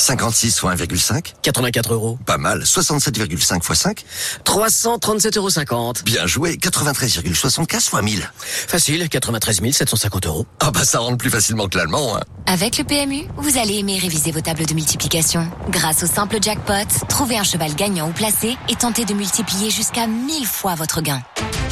[0.00, 2.18] 56 soit 1,5 84 euros.
[2.26, 4.04] Pas mal, 67,5 fois 5
[4.44, 5.92] 337,50 euros.
[6.04, 8.30] Bien joué, 93,75 fois 1000.
[8.42, 10.46] Facile, 93 750 euros.
[10.60, 12.16] Ah bah ça rentre plus facilement que l'allemand.
[12.16, 12.20] Hein.
[12.46, 15.48] Avec le PMU, vous allez aimer réviser vos tables de multiplication.
[15.68, 20.06] Grâce au simple jackpot, trouvez un cheval gagnant ou placé et tentez de multiplier jusqu'à
[20.06, 21.22] 1000 fois votre gain.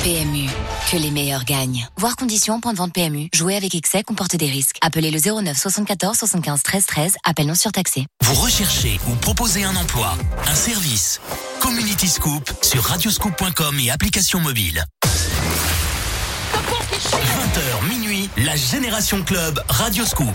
[0.09, 0.48] PMU,
[0.90, 1.86] que les meilleurs gagnent.
[1.98, 3.28] Voir conditions point de vente PMU.
[3.35, 4.78] Jouer avec excès comporte des risques.
[4.80, 7.14] Appelez le 09 74 75 13 13.
[7.24, 8.06] Appel non surtaxé.
[8.22, 10.16] Vous recherchez ou proposez un emploi,
[10.47, 11.20] un service.
[11.60, 14.82] Community Scoop sur radioscoop.com et application mobile.
[16.94, 20.35] 20h minuit, la Génération Club Radioscoop.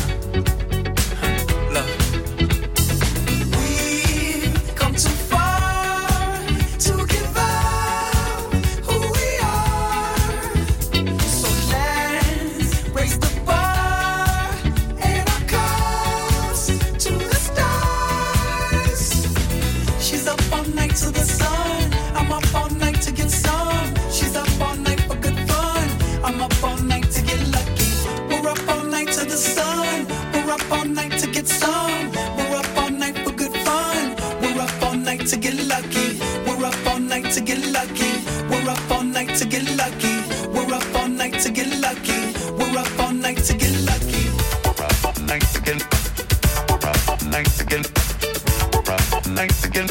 [49.41, 49.87] nights again.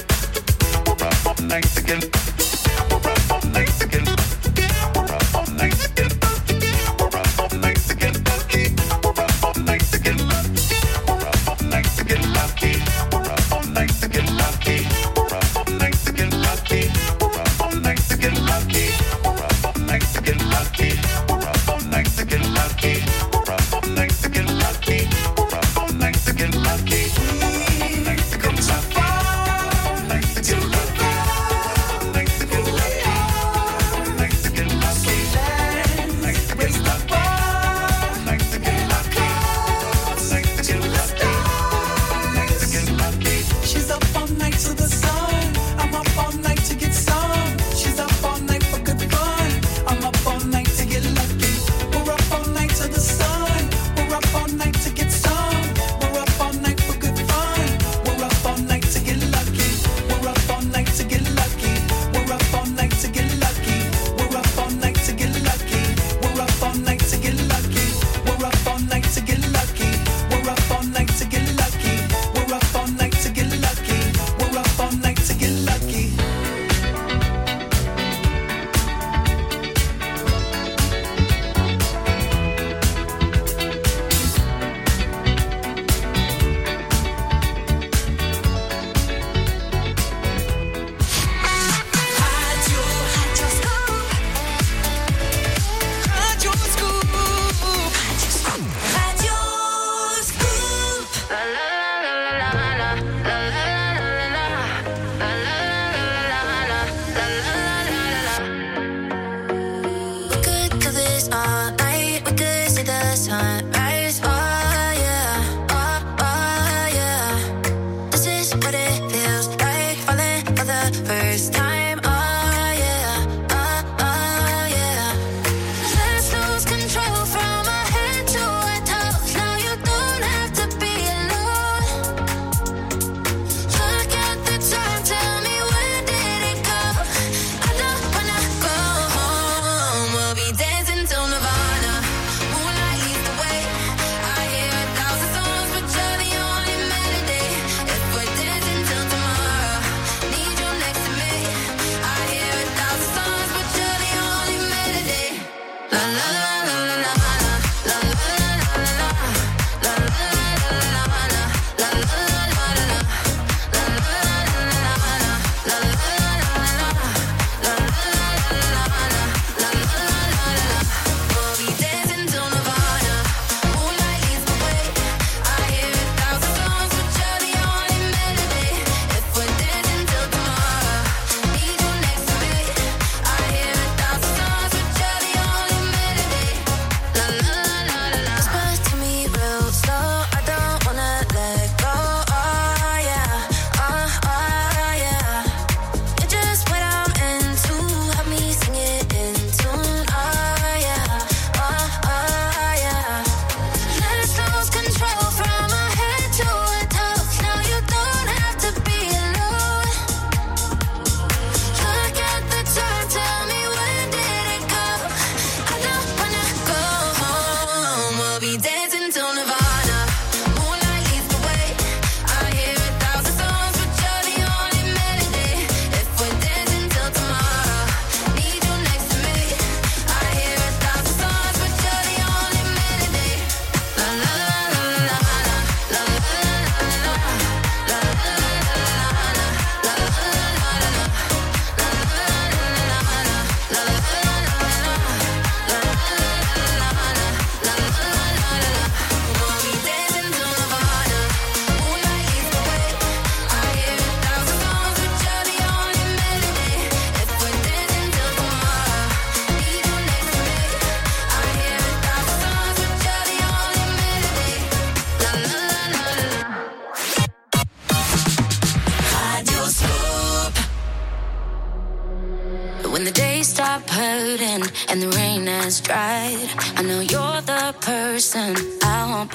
[0.87, 2.40] We're up all nights again.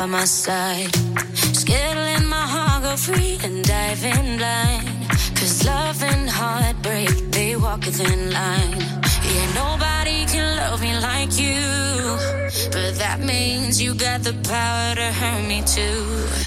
[0.06, 0.92] by my side.
[1.60, 5.08] Skittling my heart, go free and diving line.
[5.36, 8.80] Cause love and heartbreak, they walk within line.
[9.30, 11.62] Yeah, nobody can love me like you.
[12.72, 16.45] But that means you got the power to hurt me too.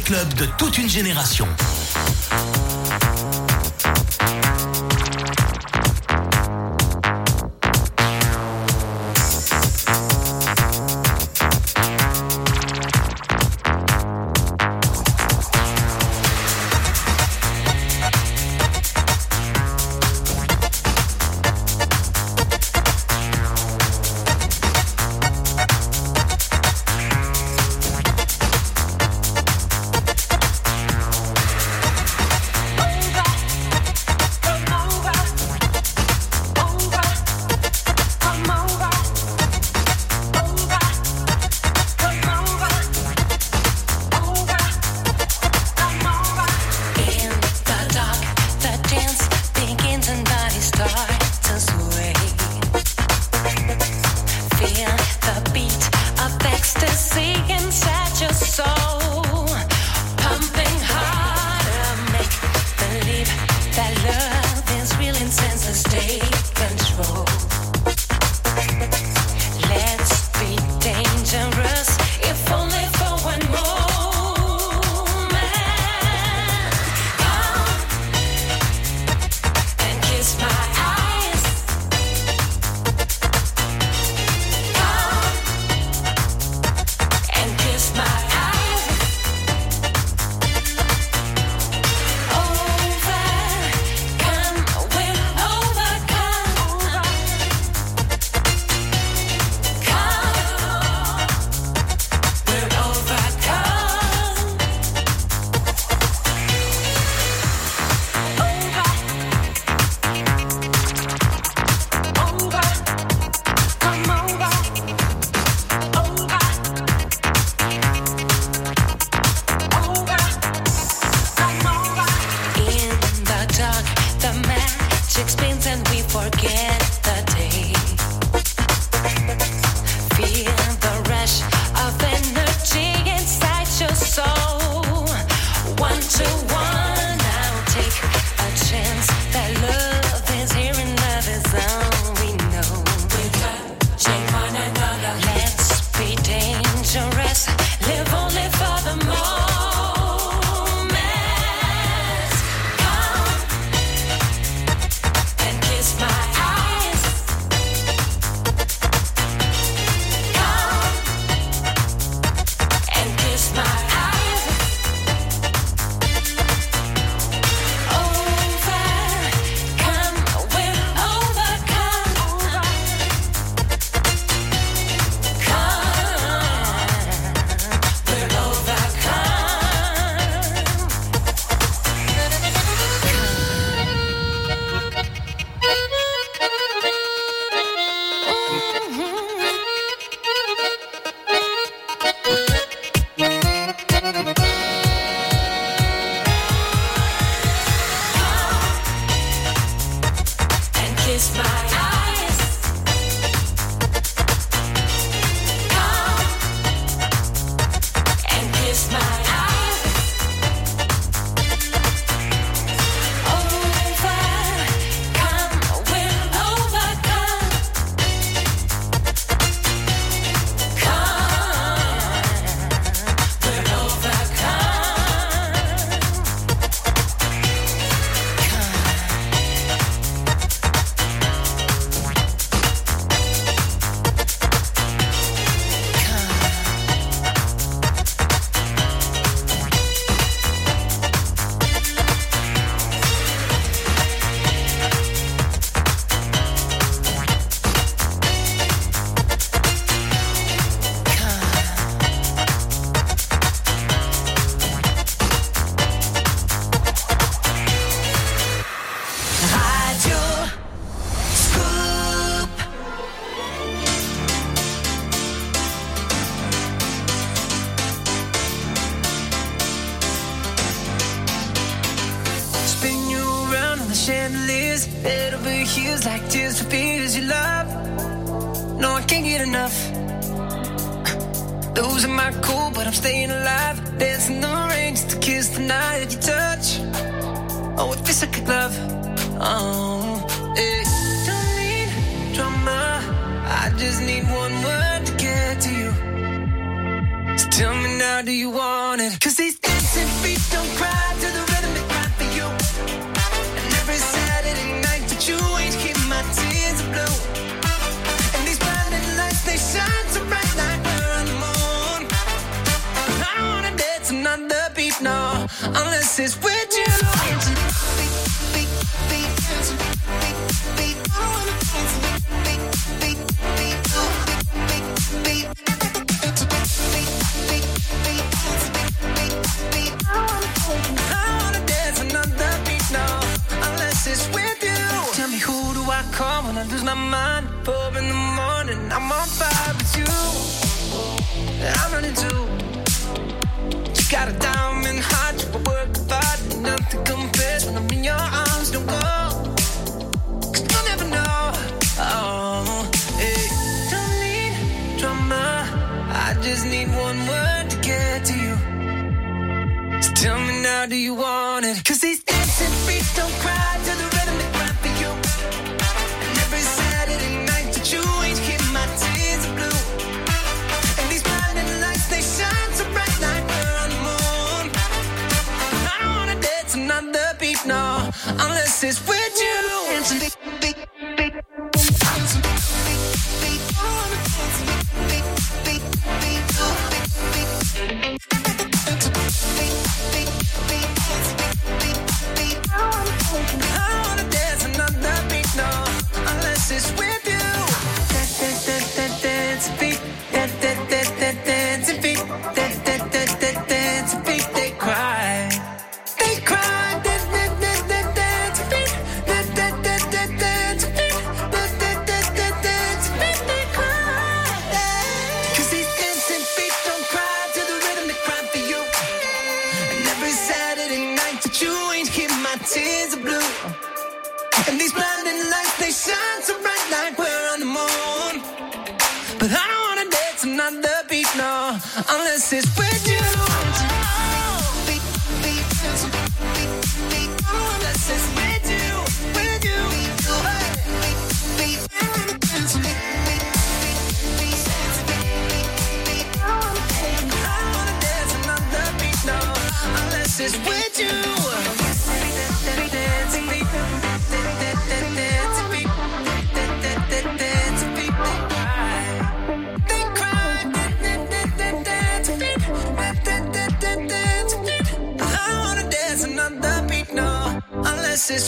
[0.00, 1.46] clubs de toute une génération.